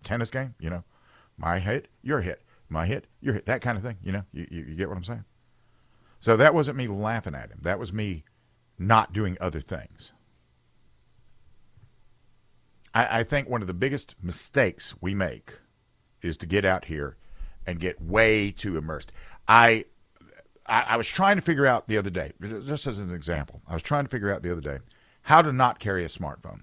tennis 0.07 0.31
game, 0.31 0.55
you 0.59 0.71
know, 0.71 0.85
my 1.37 1.59
hit, 1.59 1.88
your 2.03 2.23
hit, 2.23 2.42
my 2.69 2.87
hit, 2.87 3.07
your 3.21 3.35
hit, 3.35 3.47
that 3.47 3.61
kind 3.61 3.77
of 3.77 3.85
thing, 3.85 3.99
you 4.03 4.12
know, 4.12 4.23
you, 4.33 4.47
you, 4.51 4.64
you 4.69 4.75
get 4.75 4.88
what 4.88 4.97
I'm 4.97 5.05
saying? 5.05 5.25
So 6.19 6.37
that 6.37 6.55
wasn't 6.55 6.79
me 6.79 6.87
laughing 6.87 7.35
at 7.35 7.51
him. 7.51 7.59
That 7.62 7.79
was 7.79 7.92
me 7.92 8.25
not 8.79 9.12
doing 9.12 9.37
other 9.40 9.61
things. 9.61 10.12
I, 12.95 13.21
I 13.21 13.23
think 13.25 13.49
one 13.49 13.61
of 13.61 13.69
the 13.69 13.75
biggest 13.75 14.14
mistakes 14.23 14.95
we 15.01 15.14
make 15.14 15.59
is 16.23 16.37
to 16.38 16.47
get 16.47 16.64
out 16.64 16.87
here 16.87 17.16
and 17.66 17.79
get 17.79 18.01
way 18.01 18.51
too 18.51 18.79
immersed. 18.79 19.12
I, 19.47 19.85
I, 20.66 20.83
I 20.83 20.97
was 20.97 21.07
trying 21.07 21.37
to 21.37 21.42
figure 21.42 21.66
out 21.66 21.88
the 21.88 21.99
other 21.99 22.11
day, 22.11 22.33
just 22.40 22.87
as 22.87 22.99
an 22.99 23.12
example, 23.12 23.61
I 23.69 23.75
was 23.75 23.83
trying 23.83 24.05
to 24.05 24.11
figure 24.11 24.33
out 24.33 24.42
the 24.42 24.53
other 24.53 24.61
day 24.61 24.79
how 25.23 25.42
to 25.42 25.53
not 25.53 25.79
carry 25.79 26.05
a 26.05 26.09
smartphone. 26.09 26.61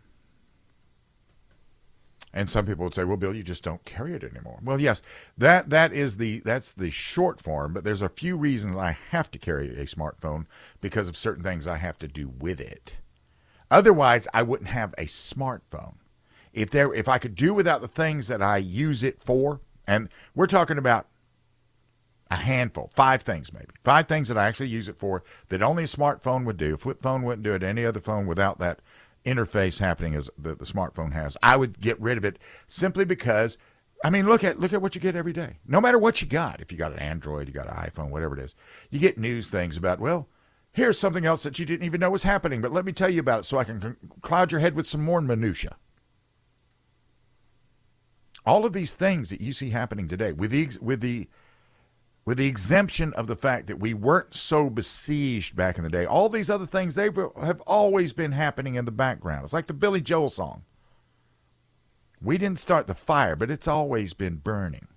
And 2.33 2.49
some 2.49 2.65
people 2.65 2.83
would 2.85 2.95
say, 2.95 3.03
"Well, 3.03 3.17
Bill, 3.17 3.35
you 3.35 3.43
just 3.43 3.63
don't 3.63 3.85
carry 3.85 4.13
it 4.13 4.23
anymore." 4.23 4.59
Well, 4.63 4.81
yes, 4.81 5.01
that 5.37 5.69
that 5.69 5.93
is 5.93 6.17
the 6.17 6.39
that's 6.39 6.71
the 6.71 6.89
short 6.89 7.39
form, 7.39 7.73
but 7.73 7.83
there's 7.83 8.01
a 8.01 8.09
few 8.09 8.35
reasons 8.35 8.75
I 8.75 8.97
have 9.11 9.29
to 9.31 9.39
carry 9.39 9.69
a 9.69 9.85
smartphone 9.85 10.47
because 10.81 11.07
of 11.07 11.15
certain 11.15 11.43
things 11.43 11.67
I 11.67 11.77
have 11.77 11.99
to 11.99 12.07
do 12.07 12.27
with 12.27 12.59
it. 12.59 12.97
Otherwise, 13.69 14.27
I 14.33 14.41
wouldn't 14.41 14.69
have 14.69 14.93
a 14.97 15.05
smartphone. 15.05 15.95
If 16.53 16.69
there 16.71 16.93
if 16.93 17.07
I 17.07 17.19
could 17.19 17.35
do 17.35 17.53
without 17.53 17.81
the 17.81 17.87
things 17.87 18.27
that 18.29 18.41
I 18.41 18.57
use 18.57 19.03
it 19.03 19.23
for, 19.23 19.61
and 19.85 20.09
we're 20.33 20.47
talking 20.47 20.77
about 20.77 21.07
a 22.31 22.37
handful, 22.37 22.89
five 22.95 23.21
things 23.21 23.53
maybe, 23.53 23.75
five 23.83 24.07
things 24.07 24.27
that 24.27 24.37
I 24.39 24.47
actually 24.47 24.69
use 24.69 24.87
it 24.87 24.97
for 24.97 25.23
that 25.49 25.61
only 25.61 25.83
a 25.83 25.87
smartphone 25.87 26.45
would 26.45 26.57
do. 26.57 26.73
A 26.73 26.77
flip 26.77 26.99
phone 26.99 27.21
wouldn't 27.21 27.43
do 27.43 27.53
it. 27.53 27.61
Any 27.61 27.85
other 27.85 27.99
phone 27.99 28.25
without 28.25 28.57
that 28.59 28.79
interface 29.25 29.79
happening 29.79 30.15
as 30.15 30.29
the, 30.37 30.55
the 30.55 30.65
smartphone 30.65 31.13
has. 31.13 31.37
I 31.41 31.55
would 31.55 31.79
get 31.79 31.99
rid 31.99 32.17
of 32.17 32.25
it 32.25 32.39
simply 32.67 33.05
because 33.05 33.57
I 34.03 34.09
mean, 34.09 34.27
look 34.27 34.43
at 34.43 34.59
look 34.59 34.73
at 34.73 34.81
what 34.81 34.95
you 34.95 35.01
get 35.01 35.15
every 35.15 35.31
day. 35.31 35.59
No 35.65 35.79
matter 35.79 35.97
what 35.97 36.21
you 36.21 36.27
got, 36.27 36.59
if 36.59 36.71
you 36.71 36.77
got 36.77 36.91
an 36.91 36.99
Android, 36.99 37.47
you 37.47 37.53
got 37.53 37.69
an 37.69 37.75
iPhone, 37.75 38.09
whatever 38.09 38.37
it 38.37 38.43
is, 38.43 38.53
you 38.89 38.99
get 38.99 39.17
news 39.17 39.49
things 39.49 39.77
about. 39.77 39.99
Well, 39.99 40.27
here's 40.73 40.99
something 40.99 41.25
else 41.25 41.43
that 41.43 41.57
you 41.57 41.65
didn't 41.65 41.85
even 41.85 42.01
know 42.01 42.09
was 42.09 42.23
happening, 42.23 42.59
but 42.59 42.73
let 42.73 42.83
me 42.83 42.91
tell 42.91 43.09
you 43.09 43.21
about 43.21 43.41
it 43.41 43.43
so 43.43 43.57
I 43.57 43.63
can 43.63 43.95
cloud 44.21 44.51
your 44.51 44.59
head 44.59 44.75
with 44.75 44.87
some 44.87 45.03
more 45.03 45.21
minutia. 45.21 45.77
All 48.45 48.65
of 48.65 48.73
these 48.73 48.93
things 48.93 49.29
that 49.29 49.39
you 49.39 49.53
see 49.53 49.69
happening 49.69 50.09
today, 50.09 50.33
with 50.33 50.51
the 50.51 50.69
with 50.81 50.99
the 50.99 51.29
with 52.25 52.37
the 52.37 52.47
exemption 52.47 53.13
of 53.13 53.27
the 53.27 53.35
fact 53.35 53.67
that 53.67 53.79
we 53.79 53.93
weren't 53.93 54.33
so 54.33 54.69
besieged 54.69 55.55
back 55.55 55.77
in 55.77 55.83
the 55.83 55.89
day. 55.89 56.05
All 56.05 56.29
these 56.29 56.49
other 56.49 56.65
things 56.65 56.95
they 56.95 57.09
have 57.41 57.61
always 57.61 58.13
been 58.13 58.31
happening 58.31 58.75
in 58.75 58.85
the 58.85 58.91
background. 58.91 59.43
It's 59.43 59.53
like 59.53 59.67
the 59.67 59.73
Billy 59.73 60.01
Joel 60.01 60.29
song. 60.29 60.63
We 62.21 62.37
didn't 62.37 62.59
start 62.59 62.87
the 62.87 62.95
fire, 62.95 63.35
but 63.35 63.51
it's 63.51 63.67
always 63.67 64.13
been 64.13 64.37
burning. 64.37 64.87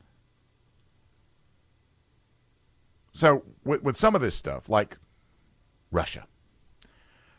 So, 3.10 3.42
with, 3.64 3.82
with 3.82 3.96
some 3.96 4.14
of 4.14 4.20
this 4.20 4.34
stuff, 4.34 4.68
like 4.68 4.98
Russia, 5.90 6.26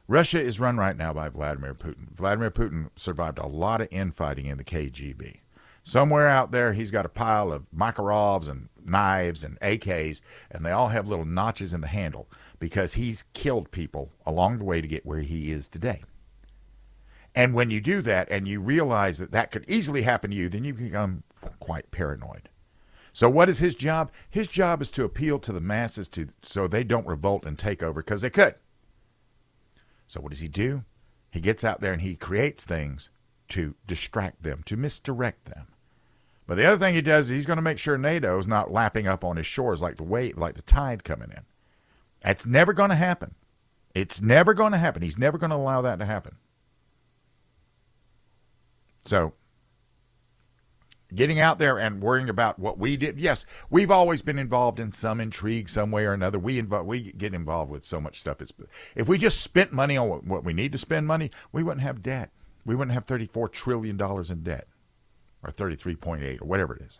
Russia 0.08 0.42
is 0.42 0.60
run 0.60 0.78
right 0.78 0.98
now 0.98 1.14
by 1.14 1.30
Vladimir 1.30 1.74
Putin. 1.74 2.12
Vladimir 2.14 2.52
Putin 2.52 2.90
survived 2.96 3.38
a 3.38 3.46
lot 3.46 3.80
of 3.80 3.88
infighting 3.92 4.48
in 4.48 4.58
the 4.58 4.64
KGB. 4.64 5.42
Somewhere 5.88 6.28
out 6.28 6.52
there, 6.52 6.74
he's 6.74 6.92
got 6.92 7.06
a 7.06 7.10
pile 7.10 7.54
of 7.54 7.66
Makarovs 7.74 8.50
and 8.50 8.68
knives 8.84 9.42
and 9.42 9.58
AKs, 9.62 10.20
and 10.52 10.66
they 10.66 10.72
all 10.72 10.90
have 10.90 11.08
little 11.08 11.24
notches 11.24 11.74
in 11.74 11.80
the 11.80 11.88
handle 11.88 12.30
because 12.60 12.96
he's 12.96 13.24
killed 13.32 13.72
people 13.72 14.12
along 14.26 14.58
the 14.58 14.66
way 14.66 14.82
to 14.82 14.88
get 14.88 15.06
where 15.06 15.22
he 15.22 15.50
is 15.50 15.70
today. 15.70 16.04
And 17.34 17.54
when 17.54 17.72
you 17.72 17.80
do 17.80 18.02
that 18.02 18.30
and 18.30 18.50
you 18.50 18.60
realize 18.60 19.18
that 19.20 19.32
that 19.32 19.50
could 19.50 19.64
easily 19.70 20.02
happen 20.02 20.30
to 20.32 20.36
you, 20.36 20.50
then 20.50 20.66
you 20.66 20.74
become 20.74 21.24
quite 21.62 21.90
paranoid. 21.90 22.50
So 23.14 23.30
what 23.30 23.48
is 23.48 23.60
his 23.60 23.74
job? 23.74 24.12
His 24.30 24.50
job 24.50 24.82
is 24.82 24.92
to 24.92 25.06
appeal 25.06 25.40
to 25.40 25.54
the 25.54 25.62
masses 25.62 26.10
to 26.10 26.28
so 26.42 26.68
they 26.68 26.84
don't 26.84 27.08
revolt 27.08 27.46
and 27.46 27.58
take 27.58 27.82
over 27.82 28.04
because 28.04 28.24
they 28.24 28.30
could. 28.30 28.56
So 30.06 30.20
what 30.20 30.32
does 30.32 30.42
he 30.42 30.50
do? 30.50 30.84
He 31.32 31.40
gets 31.40 31.64
out 31.64 31.80
there 31.80 31.94
and 31.94 32.02
he 32.02 32.18
creates 32.18 32.66
things 32.66 33.10
to 33.48 33.76
distract 33.88 34.44
them, 34.44 34.64
to 34.66 34.76
misdirect 34.76 35.46
them. 35.46 35.68
But 36.48 36.56
the 36.56 36.66
other 36.66 36.78
thing 36.78 36.96
he 36.96 37.02
does 37.02 37.26
is 37.26 37.36
he's 37.36 37.46
going 37.46 37.58
to 37.58 37.62
make 37.62 37.78
sure 37.78 37.98
NATO 37.98 38.40
is 38.40 38.48
not 38.48 38.72
lapping 38.72 39.06
up 39.06 39.24
on 39.26 39.36
his 39.36 39.46
shores 39.46 39.82
like 39.82 39.98
the 39.98 40.04
wave, 40.04 40.38
like 40.38 40.56
the 40.56 40.62
tide 40.62 41.04
coming 41.04 41.30
in. 41.30 41.44
That's 42.24 42.46
never 42.46 42.74
going 42.74 42.90
to 42.90 42.96
happen. 42.96 43.36
It's 43.94 44.22
never 44.22 44.54
going 44.54 44.72
to 44.72 44.78
happen. 44.78 45.02
He's 45.02 45.18
never 45.18 45.38
going 45.38 45.50
to 45.50 45.56
allow 45.58 45.82
that 45.82 46.00
to 46.00 46.06
happen. 46.06 46.38
So, 49.04 49.34
getting 51.14 51.40
out 51.40 51.60
there 51.60 51.80
and 51.80 52.02
worrying 52.02 52.30
about 52.30 52.60
what 52.60 52.78
we 52.78 52.98
did. 52.98 53.20
Yes, 53.20 53.46
we've 53.70 53.92
always 53.92 54.22
been 54.22 54.40
involved 54.40 54.80
in 54.80 54.92
some 54.92 55.20
intrigue, 55.22 55.70
some 55.70 55.92
way 55.92 56.06
or 56.06 56.14
another. 56.14 56.40
We 56.40 56.62
invo- 56.62 56.86
we 56.86 57.12
get 57.14 57.34
involved 57.34 57.72
with 57.72 57.84
so 57.84 58.02
much 58.02 58.20
stuff. 58.20 58.42
It's, 58.42 58.52
if 58.96 59.08
we 59.08 59.18
just 59.18 59.42
spent 59.42 59.72
money 59.72 59.98
on 59.98 60.10
what, 60.10 60.44
we 60.44 60.54
need 60.54 60.72
to 60.74 60.78
spend 60.78 61.08
money, 61.08 61.32
we 61.52 61.64
wouldn't 61.64 61.82
have 61.82 62.04
debt. 62.04 62.32
We 62.66 62.76
wouldn't 62.76 62.94
have 62.94 63.06
thirty-four 63.06 63.50
trillion 63.50 63.96
dollars 63.96 64.30
in 64.30 64.44
debt, 64.44 64.68
or 65.48 65.52
thirty-three 65.52 65.96
point 65.96 66.22
eight, 66.24 66.42
or 66.42 66.46
whatever 66.46 66.76
it 66.76 66.84
is. 66.84 67.00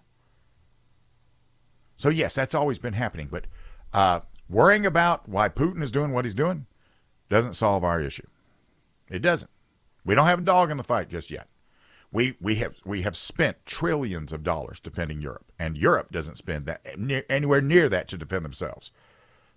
So 1.98 2.10
yes, 2.10 2.34
that's 2.34 2.56
always 2.56 2.80
been 2.80 2.94
happening. 2.94 3.28
But 3.30 3.46
uh, 3.94 4.22
worrying 4.50 4.86
about 4.86 5.28
why 5.28 5.50
Putin 5.50 5.84
is 5.84 5.92
doing 5.92 6.14
what 6.14 6.26
he's 6.26 6.34
doing 6.34 6.66
doesn't 7.30 7.54
solve 7.54 7.84
our 7.84 8.02
issue. 8.02 8.28
It 9.10 9.20
doesn't. 9.20 9.52
We 10.06 10.16
don't 10.16 10.28
have 10.28 10.40
a 10.40 10.44
dog 10.44 10.72
in 10.72 10.78
the 10.78 10.84
fight 10.84 11.10
just 11.10 11.30
yet. 11.30 11.48
We 12.10 12.38
we 12.40 12.56
have 12.56 12.76
we 12.86 13.02
have 13.02 13.18
spent 13.18 13.66
trillions 13.66 14.32
of 14.32 14.42
dollars 14.42 14.80
defending 14.80 15.20
Europe, 15.22 15.52
and 15.60 15.78
Europe 15.78 16.12
doesn't 16.12 16.38
spend 16.38 16.66
that 16.66 16.86
anywhere 17.30 17.60
near 17.60 17.90
that 17.90 18.08
to 18.08 18.18
defend 18.18 18.46
themselves. 18.46 18.92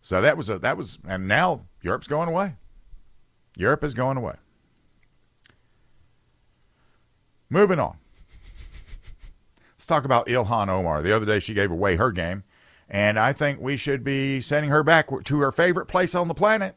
So 0.03 0.21
that 0.21 0.37
was 0.37 0.51
a 0.51 0.59
that 0.59 0.77
was, 0.77 0.99
and 1.07 1.29
now 1.29 1.67
Europe's 1.81 2.09
going 2.09 2.29
away. 2.29 2.57
Europe 3.57 3.85
is 3.85 3.95
going 3.95 4.17
away. 4.17 4.35
Moving 7.49 7.79
on. 7.79 7.99
Let's 9.81 9.87
talk 9.87 10.05
about 10.05 10.27
Ilhan 10.27 10.69
Omar. 10.69 11.01
The 11.01 11.17
other 11.17 11.25
day 11.25 11.39
she 11.39 11.55
gave 11.55 11.71
away 11.71 11.97
her 11.97 12.13
game, 12.13 12.45
and 12.87 13.19
I 13.19 13.33
think 13.33 13.63
we 13.63 13.79
should 13.79 14.05
be 14.05 14.43
sending 14.43 14.71
her 14.71 14.83
back 14.83 15.09
to 15.25 15.41
her 15.41 15.51
favorite 15.51 15.87
place 15.87 16.15
on 16.15 16.29
the 16.29 16.35
planet. 16.35 16.77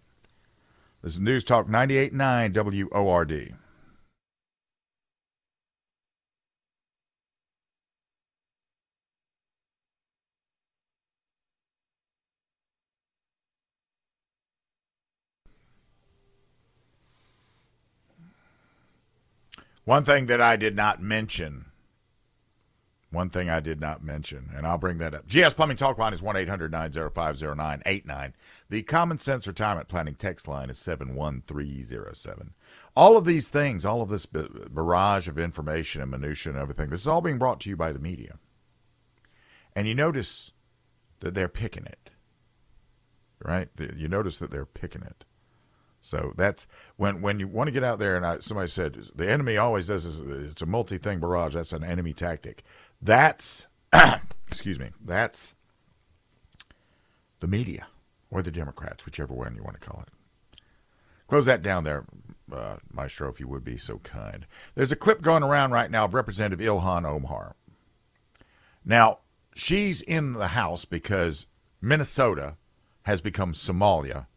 This 1.01 1.15
is 1.15 1.19
News 1.19 1.43
Talk 1.43 1.67
98.9 1.67 2.93
WORD. 2.93 3.57
One 19.83 20.05
thing 20.05 20.27
that 20.27 20.39
I 20.39 20.55
did 20.55 20.77
not 20.77 21.01
mention, 21.01 21.62
one 23.13 23.29
thing 23.29 23.49
I 23.49 23.59
did 23.59 23.79
not 23.79 24.03
mention, 24.03 24.49
and 24.55 24.65
I'll 24.65 24.79
bring 24.79 24.97
that 24.97 25.13
up. 25.13 25.27
GS 25.27 25.53
Plumbing 25.53 25.77
Talk 25.77 25.99
Line 25.99 26.13
is 26.13 26.21
1 26.21 26.35
800 26.35 26.71
905 26.71 27.41
0989. 27.41 28.33
The 28.69 28.81
Common 28.83 29.19
Sense 29.19 29.45
Retirement 29.45 29.87
Planning 29.87 30.15
text 30.15 30.47
line 30.47 30.69
is 30.69 30.79
71307. 30.79 32.53
All 32.95 33.15
of 33.15 33.25
these 33.25 33.49
things, 33.49 33.85
all 33.85 34.01
of 34.01 34.09
this 34.09 34.25
barrage 34.25 35.27
of 35.27 35.37
information 35.37 36.01
and 36.01 36.09
minutia 36.09 36.53
and 36.53 36.61
everything, 36.61 36.89
this 36.89 37.01
is 37.01 37.07
all 37.07 37.21
being 37.21 37.37
brought 37.37 37.59
to 37.61 37.69
you 37.69 37.77
by 37.77 37.91
the 37.91 37.99
media. 37.99 38.39
And 39.75 39.87
you 39.87 39.93
notice 39.93 40.51
that 41.19 41.35
they're 41.35 41.47
picking 41.47 41.85
it, 41.85 42.09
right? 43.43 43.69
You 43.95 44.07
notice 44.07 44.39
that 44.39 44.49
they're 44.49 44.65
picking 44.65 45.03
it. 45.03 45.25
So 46.03 46.33
that's 46.35 46.67
when 46.97 47.21
when 47.21 47.39
you 47.39 47.47
want 47.47 47.69
to 47.69 47.71
get 47.71 47.83
out 47.83 47.97
there, 47.97 48.17
and 48.17 48.25
I, 48.25 48.39
somebody 48.39 48.67
said 48.67 48.95
the 49.15 49.27
enemy 49.27 49.55
always 49.55 49.87
does 49.87 50.03
this. 50.03 50.49
It's 50.51 50.61
a 50.61 50.65
multi-thing 50.65 51.21
barrage. 51.21 51.53
That's 51.53 51.71
an 51.71 51.83
enemy 51.83 52.11
tactic. 52.11 52.63
That's 53.01 53.67
excuse 54.47 54.77
me. 54.77 54.89
That's 55.03 55.55
the 57.39 57.47
media 57.47 57.87
or 58.29 58.41
the 58.41 58.51
Democrats, 58.51 59.05
whichever 59.05 59.33
one 59.33 59.55
you 59.55 59.63
want 59.63 59.79
to 59.79 59.89
call 59.89 60.01
it. 60.01 60.09
Close 61.27 61.45
that 61.45 61.61
down 61.61 61.85
there, 61.85 62.03
uh, 62.51 62.75
Maestro, 62.91 63.29
if 63.29 63.39
you 63.39 63.47
would 63.47 63.63
be 63.63 63.77
so 63.77 63.99
kind. 63.99 64.45
There's 64.75 64.91
a 64.91 64.97
clip 64.97 65.21
going 65.21 65.41
around 65.41 65.71
right 65.71 65.89
now 65.89 66.03
of 66.03 66.13
Representative 66.13 66.59
Ilhan 66.59 67.05
Omar. 67.05 67.55
Now 68.83 69.19
she's 69.55 70.01
in 70.01 70.33
the 70.33 70.49
House 70.49 70.83
because 70.83 71.47
Minnesota 71.81 72.57
has 73.03 73.21
become 73.21 73.53
Somalia 73.53 74.27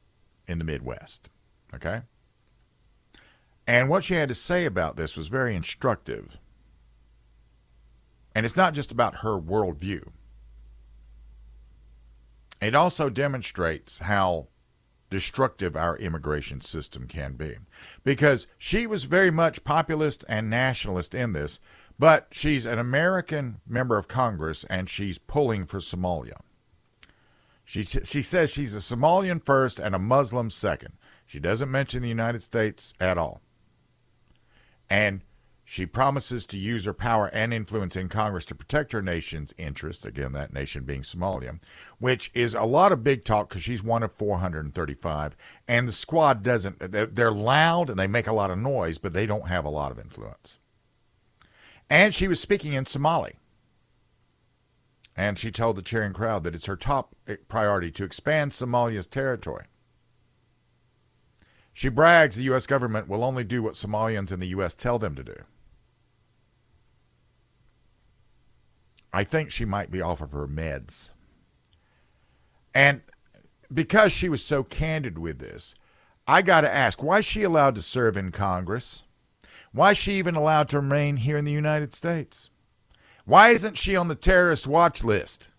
in 0.47 0.59
the 0.59 0.65
Midwest. 0.65 1.29
Okay? 1.75 2.03
And 3.67 3.89
what 3.89 4.05
she 4.05 4.15
had 4.15 4.29
to 4.29 4.35
say 4.35 4.65
about 4.65 4.97
this 4.97 5.17
was 5.17 5.29
very 5.29 5.57
instructive. 5.57 6.39
And 8.35 8.47
it's 8.47 8.57
not 8.57 8.75
just 8.75 8.93
about 8.93 9.17
her 9.17 9.39
worldview, 9.39 10.09
it 12.61 12.75
also 12.75 13.11
demonstrates 13.11 13.99
how 14.01 14.49
destructive 15.11 15.77
our 15.77 15.97
immigration 15.99 16.61
system 16.61 17.07
can 17.07 17.35
be. 17.35 17.57
Because 18.05 18.47
she 18.59 18.87
was 18.87 19.05
very 19.05 19.31
much 19.31 19.65
populist 19.65 20.25
and 20.29 20.51
nationalist 20.51 21.15
in 21.15 21.33
this, 21.33 21.61
but 21.99 22.29
she's 22.31 22.67
an 22.67 22.79
American 22.79 23.61
member 23.67 23.97
of 23.97 24.09
Congress 24.09 24.65
and 24.69 24.89
she's 24.89 25.19
pulling 25.19 25.65
for 25.65 25.79
Somalia. 25.79 26.41
She, 27.65 27.83
she 27.83 28.23
says 28.23 28.51
she's 28.51 28.75
a 28.75 28.79
Somalian 28.79 29.45
first 29.45 29.79
and 29.79 29.95
a 29.95 29.99
Muslim 29.99 30.51
second. 30.51 30.95
She 31.27 31.41
doesn't 31.41 31.71
mention 31.71 32.03
the 32.03 32.09
United 32.09 32.43
States 32.43 32.95
at 33.01 33.19
all. 33.19 33.41
And 34.89 35.23
she 35.69 35.85
promises 35.85 36.47
to 36.47 36.57
use 36.57 36.85
her 36.85 36.93
power 36.93 37.27
and 37.33 37.53
influence 37.53 37.97
in 37.97 38.09
Congress 38.09 38.45
to 38.47 38.55
protect 38.55 38.93
her 38.93 39.03
nation's 39.03 39.53
interests, 39.59 40.05
again, 40.05 40.31
that 40.31 40.53
nation 40.53 40.85
being 40.85 41.03
Somalia, 41.03 41.59
which 41.99 42.31
is 42.35 42.55
a 42.55 42.63
lot 42.63 42.93
of 42.93 43.03
big 43.03 43.25
talk 43.25 43.49
because 43.49 43.65
she's 43.65 43.83
one 43.83 44.05
of 44.05 44.13
435. 44.13 45.37
And 45.67 45.89
the 45.89 45.93
squad 45.93 46.45
doesn't, 46.45 46.79
they're 46.79 47.33
loud 47.33 47.91
and 47.91 47.99
they 47.99 48.07
make 48.07 48.29
a 48.29 48.33
lot 48.33 48.53
of 48.53 48.59
noise, 48.59 48.99
but 48.99 49.13
they 49.13 49.27
don't 49.27 49.49
have 49.49 49.65
a 49.65 49.71
lot 49.71 49.91
of 49.91 49.99
influence. 49.99 50.59
And 51.91 52.15
she 52.15 52.29
was 52.29 52.39
speaking 52.39 52.73
in 52.73 52.87
Somali. 52.87 53.35
And 55.17 55.37
she 55.37 55.51
told 55.51 55.75
the 55.75 55.83
cheering 55.83 56.13
crowd 56.13 56.45
that 56.45 56.55
it's 56.55 56.67
her 56.67 56.77
top 56.77 57.17
priority 57.49 57.91
to 57.91 58.05
expand 58.05 58.53
Somalia's 58.53 59.09
territory. 59.09 59.65
She 61.77 61.91
brags 61.91 62.37
the 62.37 62.45
U.S. 62.45 62.67
government 62.67 63.07
will 63.07 63.23
only 63.23 63.45
do 63.45 63.63
what 63.63 63.75
Somalians 63.75 64.33
in 64.33 64.41
the 64.41 64.47
U.S. 64.47 64.75
tell 64.75 64.99
them 64.99 65.15
to 65.15 65.23
do. 65.23 65.37
I 69.13 69.25
think 69.25 69.51
she 69.51 69.67
might 69.67 69.91
be 69.91 70.01
off 70.01 70.23
of 70.23 70.33
her 70.33 70.49
meds. 70.49 71.11
And 72.75 73.03
because 73.71 74.11
she 74.11 74.31
was 74.31 74.43
so 74.43 74.65
candid 74.65 75.19
with 75.19 75.39
this, 75.39 75.75
I 76.27 76.41
got 76.41 76.63
to 76.63 76.75
ask 76.75 77.03
why 77.03 77.19
is 77.19 77.27
she 77.27 77.43
allowed 77.43 77.75
to 77.75 77.83
serve 77.83 78.17
in 78.17 78.33
Congress? 78.33 79.05
Why 79.71 79.91
is 79.91 79.99
she 79.99 80.15
even 80.15 80.35
allowed 80.35 80.71
to 80.71 80.81
remain 80.81 81.19
here 81.19 81.37
in 81.37 81.45
the 81.45 81.53
United 81.53 81.93
States? 81.93 82.49
Why 83.27 83.51
isn't 83.51 83.77
she 83.77 83.95
on 83.95 84.09
the 84.09 84.15
terrorist 84.15 84.67
watch 84.67 85.05
list? 85.05 85.51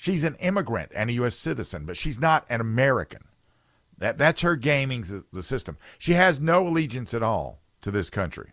She's 0.00 0.24
an 0.24 0.36
immigrant 0.36 0.92
and 0.94 1.10
a 1.10 1.12
U.S. 1.14 1.34
citizen, 1.34 1.84
but 1.84 1.94
she's 1.94 2.18
not 2.18 2.46
an 2.48 2.62
American. 2.62 3.24
That 3.98 4.16
that's 4.16 4.40
her 4.40 4.56
gaming 4.56 5.04
the 5.30 5.42
system. 5.42 5.76
She 5.98 6.14
has 6.14 6.40
no 6.40 6.66
allegiance 6.66 7.12
at 7.12 7.22
all 7.22 7.60
to 7.82 7.90
this 7.90 8.08
country, 8.08 8.52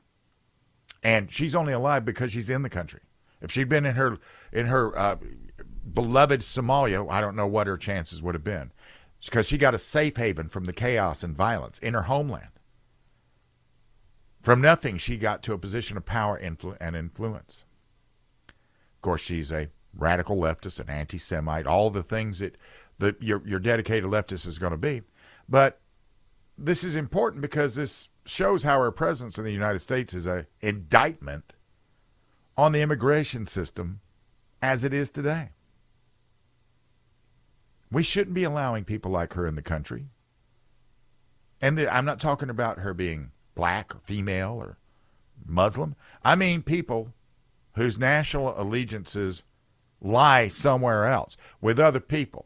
and 1.01 1.31
she's 1.31 1.55
only 1.55 1.71
alive 1.71 2.03
because 2.03 2.33
she's 2.33 2.49
in 2.49 2.63
the 2.63 2.69
country. 2.69 2.99
If 3.39 3.49
she'd 3.49 3.69
been 3.69 3.85
in 3.85 3.95
her 3.95 4.17
in 4.51 4.65
her 4.65 4.99
uh, 4.99 5.15
beloved 5.93 6.41
Somalia, 6.41 7.09
I 7.09 7.21
don't 7.21 7.37
know 7.37 7.47
what 7.47 7.67
her 7.67 7.77
chances 7.77 8.21
would 8.21 8.35
have 8.35 8.43
been, 8.43 8.73
because 9.23 9.47
she 9.47 9.57
got 9.57 9.73
a 9.73 9.79
safe 9.79 10.17
haven 10.17 10.49
from 10.49 10.65
the 10.65 10.73
chaos 10.73 11.23
and 11.23 11.33
violence 11.33 11.79
in 11.79 11.93
her 11.93 12.03
homeland. 12.03 12.49
From 14.41 14.59
nothing, 14.59 14.97
she 14.97 15.15
got 15.15 15.43
to 15.43 15.53
a 15.53 15.57
position 15.57 15.95
of 15.95 16.05
power 16.05 16.37
influ- 16.37 16.75
and 16.81 16.97
influence. 16.97 17.63
Of 18.49 19.01
course, 19.01 19.21
she's 19.21 19.49
a 19.49 19.69
radical 19.95 20.37
leftist, 20.37 20.79
an 20.79 20.89
anti 20.89 21.17
Semite, 21.17 21.67
all 21.67 21.89
the 21.89 22.03
things 22.03 22.39
that, 22.39 22.57
that 22.99 23.21
your, 23.21 23.41
your 23.45 23.59
dedicated 23.59 24.09
leftist 24.09 24.47
is 24.47 24.57
going 24.57 24.71
to 24.71 24.77
be. 24.77 25.01
But 25.47 25.79
this 26.57 26.83
is 26.83 26.95
important 26.95 27.41
because 27.41 27.75
this 27.75 28.09
shows 28.25 28.63
how 28.63 28.79
her 28.81 28.91
presence 28.91 29.37
in 29.37 29.43
the 29.43 29.51
United 29.51 29.79
States 29.79 30.13
is 30.13 30.25
an 30.25 30.47
indictment 30.61 31.53
on 32.57 32.71
the 32.71 32.81
immigration 32.81 33.45
system 33.47 34.01
as 34.61 34.83
it 34.83 34.93
is 34.93 35.09
today. 35.09 35.49
We 37.91 38.03
shouldn't 38.03 38.33
be 38.33 38.43
allowing 38.43 38.83
people 38.83 39.11
like 39.11 39.33
her 39.33 39.47
in 39.47 39.55
the 39.55 39.61
country. 39.61 40.07
And 41.61 41.77
the, 41.77 41.93
I'm 41.93 42.05
not 42.05 42.19
talking 42.19 42.49
about 42.49 42.79
her 42.79 42.93
being 42.93 43.31
black 43.55 43.95
or 43.95 43.99
female 43.99 44.53
or 44.53 44.77
Muslim. 45.45 45.95
I 46.23 46.35
mean 46.35 46.61
people 46.61 47.13
whose 47.73 47.97
national 47.97 48.59
allegiances 48.59 49.43
lie 50.01 50.47
somewhere 50.47 51.05
else 51.05 51.37
with 51.61 51.79
other 51.79 51.99
people 51.99 52.45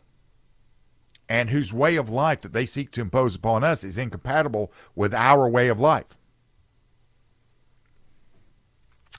and 1.31 1.49
whose 1.49 1.73
way 1.73 1.95
of 1.95 2.09
life 2.09 2.41
that 2.41 2.51
they 2.51 2.65
seek 2.65 2.91
to 2.91 2.99
impose 2.99 3.35
upon 3.35 3.63
us 3.63 3.85
is 3.85 3.97
incompatible 3.97 4.69
with 4.95 5.13
our 5.13 5.47
way 5.47 5.69
of 5.69 5.79
life. 5.79 6.17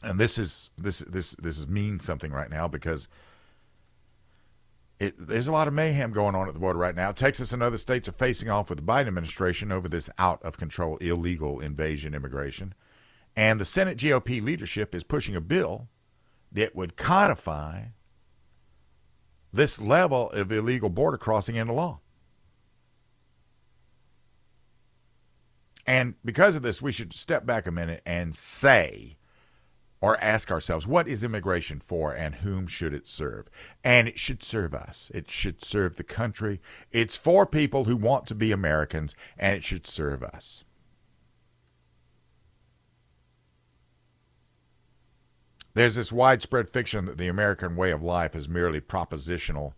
And 0.02 0.20
this 0.20 0.36
is 0.36 0.70
this 0.76 0.98
this 0.98 1.30
this 1.30 1.56
is 1.56 1.66
means 1.66 2.04
something 2.04 2.30
right 2.30 2.50
now 2.50 2.68
because 2.68 3.08
it, 4.98 5.14
there's 5.16 5.48
a 5.48 5.52
lot 5.52 5.68
of 5.68 5.74
mayhem 5.74 6.12
going 6.12 6.34
on 6.34 6.48
at 6.48 6.52
the 6.52 6.60
border 6.60 6.78
right 6.78 6.94
now. 6.94 7.12
Texas 7.12 7.52
and 7.52 7.62
other 7.62 7.78
states 7.78 8.06
are 8.08 8.12
facing 8.12 8.50
off 8.50 8.68
with 8.68 8.78
the 8.78 8.84
Biden 8.84 9.08
administration 9.08 9.72
over 9.72 9.88
this 9.88 10.10
out 10.18 10.42
of 10.42 10.58
control 10.58 10.98
illegal 10.98 11.60
invasion 11.60 12.14
immigration. 12.14 12.74
And 13.34 13.58
the 13.58 13.64
Senate 13.64 13.96
GOP 13.96 14.42
leadership 14.42 14.94
is 14.94 15.02
pushing 15.02 15.34
a 15.34 15.40
bill 15.40 15.88
that 16.52 16.76
would 16.76 16.96
codify 16.96 17.84
this 19.52 19.80
level 19.80 20.30
of 20.30 20.50
illegal 20.50 20.88
border 20.88 21.18
crossing 21.18 21.56
into 21.56 21.72
law. 21.72 22.00
And 25.86 26.14
because 26.24 26.56
of 26.56 26.62
this, 26.62 26.80
we 26.80 26.92
should 26.92 27.12
step 27.12 27.44
back 27.44 27.66
a 27.66 27.72
minute 27.72 28.02
and 28.06 28.34
say 28.34 29.16
or 30.00 30.22
ask 30.22 30.50
ourselves 30.50 30.86
what 30.86 31.06
is 31.08 31.24
immigration 31.24 31.80
for 31.80 32.12
and 32.12 32.36
whom 32.36 32.66
should 32.66 32.92
it 32.92 33.06
serve? 33.06 33.48
And 33.82 34.08
it 34.08 34.18
should 34.18 34.42
serve 34.42 34.74
us. 34.74 35.10
It 35.14 35.30
should 35.30 35.62
serve 35.62 35.96
the 35.96 36.04
country. 36.04 36.60
It's 36.90 37.16
for 37.16 37.46
people 37.46 37.84
who 37.84 37.96
want 37.96 38.26
to 38.26 38.34
be 38.34 38.52
Americans, 38.52 39.14
and 39.38 39.56
it 39.56 39.64
should 39.64 39.86
serve 39.86 40.22
us. 40.22 40.64
There's 45.74 45.94
this 45.94 46.12
widespread 46.12 46.68
fiction 46.68 47.06
that 47.06 47.16
the 47.16 47.28
American 47.28 47.76
way 47.76 47.90
of 47.90 48.02
life 48.02 48.36
is 48.36 48.48
merely 48.48 48.80
propositional, 48.80 49.72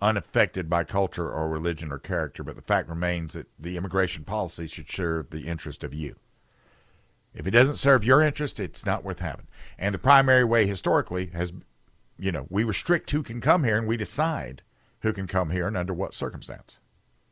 unaffected 0.00 0.68
by 0.68 0.82
culture 0.84 1.30
or 1.30 1.48
religion 1.48 1.92
or 1.92 1.98
character, 1.98 2.42
but 2.42 2.56
the 2.56 2.62
fact 2.62 2.88
remains 2.88 3.34
that 3.34 3.46
the 3.58 3.76
immigration 3.76 4.24
policy 4.24 4.66
should 4.66 4.90
serve 4.90 5.30
the 5.30 5.46
interest 5.46 5.84
of 5.84 5.94
you. 5.94 6.16
If 7.34 7.46
it 7.46 7.52
doesn't 7.52 7.76
serve 7.76 8.04
your 8.04 8.20
interest, 8.20 8.58
it's 8.58 8.84
not 8.84 9.04
worth 9.04 9.20
having. 9.20 9.46
And 9.78 9.94
the 9.94 9.98
primary 9.98 10.44
way 10.44 10.66
historically 10.66 11.26
has, 11.26 11.52
you 12.18 12.32
know, 12.32 12.46
we 12.50 12.64
restrict 12.64 13.10
who 13.10 13.22
can 13.22 13.40
come 13.40 13.64
here 13.64 13.78
and 13.78 13.86
we 13.86 13.96
decide 13.96 14.62
who 15.00 15.12
can 15.12 15.26
come 15.26 15.50
here 15.50 15.66
and 15.66 15.76
under 15.76 15.94
what 15.94 16.14
circumstance. 16.14 16.78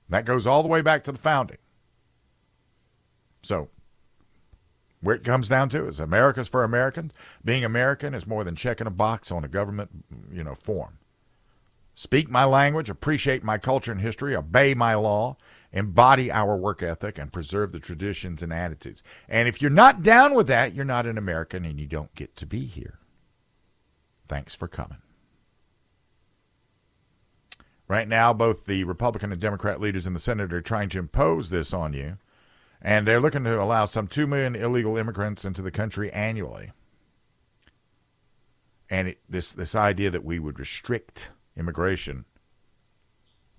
And 0.06 0.14
that 0.14 0.24
goes 0.24 0.46
all 0.46 0.62
the 0.62 0.68
way 0.68 0.80
back 0.80 1.02
to 1.04 1.12
the 1.12 1.18
founding. 1.18 1.58
So, 3.42 3.68
where 5.00 5.16
it 5.16 5.24
comes 5.24 5.48
down 5.48 5.68
to 5.70 5.86
is 5.86 5.98
America's 5.98 6.48
for 6.48 6.62
Americans. 6.62 7.14
Being 7.44 7.64
American 7.64 8.14
is 8.14 8.26
more 8.26 8.44
than 8.44 8.56
checking 8.56 8.86
a 8.86 8.90
box 8.90 9.30
on 9.32 9.44
a 9.44 9.48
government, 9.48 9.90
you 10.30 10.44
know, 10.44 10.54
form. 10.54 10.98
Speak 11.94 12.30
my 12.30 12.44
language, 12.44 12.88
appreciate 12.88 13.44
my 13.44 13.58
culture 13.58 13.92
and 13.92 14.00
history, 14.00 14.34
obey 14.34 14.74
my 14.74 14.94
law, 14.94 15.36
embody 15.72 16.30
our 16.30 16.56
work 16.56 16.82
ethic, 16.82 17.18
and 17.18 17.32
preserve 17.32 17.72
the 17.72 17.80
traditions 17.80 18.42
and 18.42 18.52
attitudes. 18.52 19.02
And 19.28 19.48
if 19.48 19.60
you're 19.60 19.70
not 19.70 20.02
down 20.02 20.34
with 20.34 20.46
that, 20.46 20.74
you're 20.74 20.84
not 20.84 21.06
an 21.06 21.18
American 21.18 21.64
and 21.64 21.78
you 21.78 21.86
don't 21.86 22.14
get 22.14 22.36
to 22.36 22.46
be 22.46 22.64
here. 22.64 22.98
Thanks 24.28 24.54
for 24.54 24.68
coming. 24.68 24.98
Right 27.88 28.06
now, 28.06 28.32
both 28.32 28.66
the 28.66 28.84
Republican 28.84 29.32
and 29.32 29.40
Democrat 29.40 29.80
leaders 29.80 30.06
in 30.06 30.12
the 30.12 30.20
Senate 30.20 30.52
are 30.52 30.62
trying 30.62 30.88
to 30.90 31.00
impose 31.00 31.50
this 31.50 31.74
on 31.74 31.92
you, 31.92 32.18
and 32.82 33.06
they're 33.06 33.20
looking 33.20 33.44
to 33.44 33.60
allow 33.60 33.84
some 33.84 34.06
2 34.06 34.26
million 34.26 34.56
illegal 34.56 34.96
immigrants 34.96 35.44
into 35.44 35.62
the 35.62 35.70
country 35.70 36.12
annually. 36.12 36.72
And 38.88 39.08
it, 39.08 39.18
this, 39.28 39.52
this 39.52 39.74
idea 39.74 40.10
that 40.10 40.24
we 40.24 40.38
would 40.38 40.58
restrict 40.58 41.30
immigration 41.56 42.24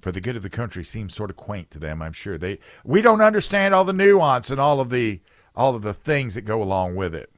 for 0.01 0.11
the 0.11 0.21
good 0.21 0.35
of 0.35 0.43
the 0.43 0.49
country 0.49 0.83
seems 0.83 1.13
sort 1.13 1.29
of 1.29 1.37
quaint 1.37 1.69
to 1.71 1.79
them. 1.79 2.01
I'm 2.01 2.13
sure 2.13 2.37
they 2.37 2.59
we 2.83 3.01
don't 3.01 3.21
understand 3.21 3.73
all 3.73 3.85
the 3.85 3.93
nuance 3.93 4.49
and 4.49 4.59
all 4.59 4.81
of 4.81 4.89
the 4.89 5.21
all 5.55 5.75
of 5.75 5.83
the 5.83 5.93
things 5.93 6.35
that 6.35 6.41
go 6.41 6.61
along 6.61 6.95
with 6.95 7.13
it. 7.13 7.31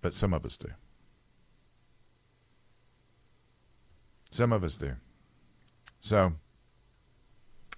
But 0.00 0.12
some 0.12 0.32
of 0.32 0.44
us 0.44 0.56
do. 0.56 0.68
Some 4.30 4.52
of 4.52 4.62
us 4.62 4.76
do. 4.76 4.96
So 5.98 6.34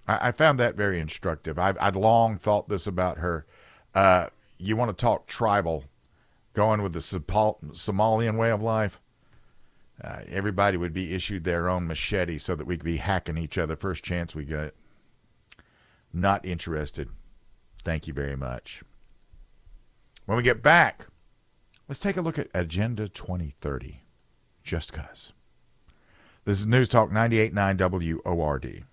I, 0.07 0.29
I 0.29 0.33
found 0.33 0.59
that 0.59 0.75
very 0.75 1.01
instructive. 1.01 1.59
I've, 1.59 1.77
I'd 1.81 1.97
long 1.97 2.37
thought 2.39 2.69
this 2.69 2.87
about 2.87 3.19
her. 3.19 3.47
Uh, 3.95 4.29
you 4.59 4.77
want 4.77 4.97
to 4.97 5.01
talk 5.01 5.27
tribal, 5.27 5.85
going 6.55 6.83
with 6.83 6.93
the 6.93 6.99
Somalian 6.99 8.37
way 8.37 8.51
of 8.51 8.63
life? 8.63 9.01
uh, 10.03 10.21
everybody 10.29 10.77
would 10.77 10.93
be 10.93 11.15
issued 11.15 11.45
their 11.45 11.69
own 11.69 11.87
machete 11.87 12.39
so 12.39 12.55
that 12.55 12.67
we 12.67 12.77
could 12.77 12.85
be 12.85 12.97
hacking 12.97 13.37
each 13.37 13.59
other 13.59 13.77
first 13.77 14.03
chance 14.03 14.35
we 14.35 14.45
get. 14.45 14.75
Not 16.13 16.45
interested. 16.45 17.09
Thank 17.85 18.07
you 18.07 18.15
very 18.15 18.37
much. 18.37 18.83
When 20.27 20.37
we 20.37 20.43
get 20.43 20.63
back, 20.63 21.07
let's 21.89 21.99
take 21.99 22.17
a 22.17 22.23
look 22.23 22.39
at 22.39 22.49
Agenda 22.55 23.09
2030. 23.09 24.03
Just 24.63 24.93
cuz. 24.93 25.33
This 26.45 26.59
is 26.59 26.67
News 26.67 26.89
Talk 26.89 27.11
98.9 27.11 28.25
WORD. 28.25 28.85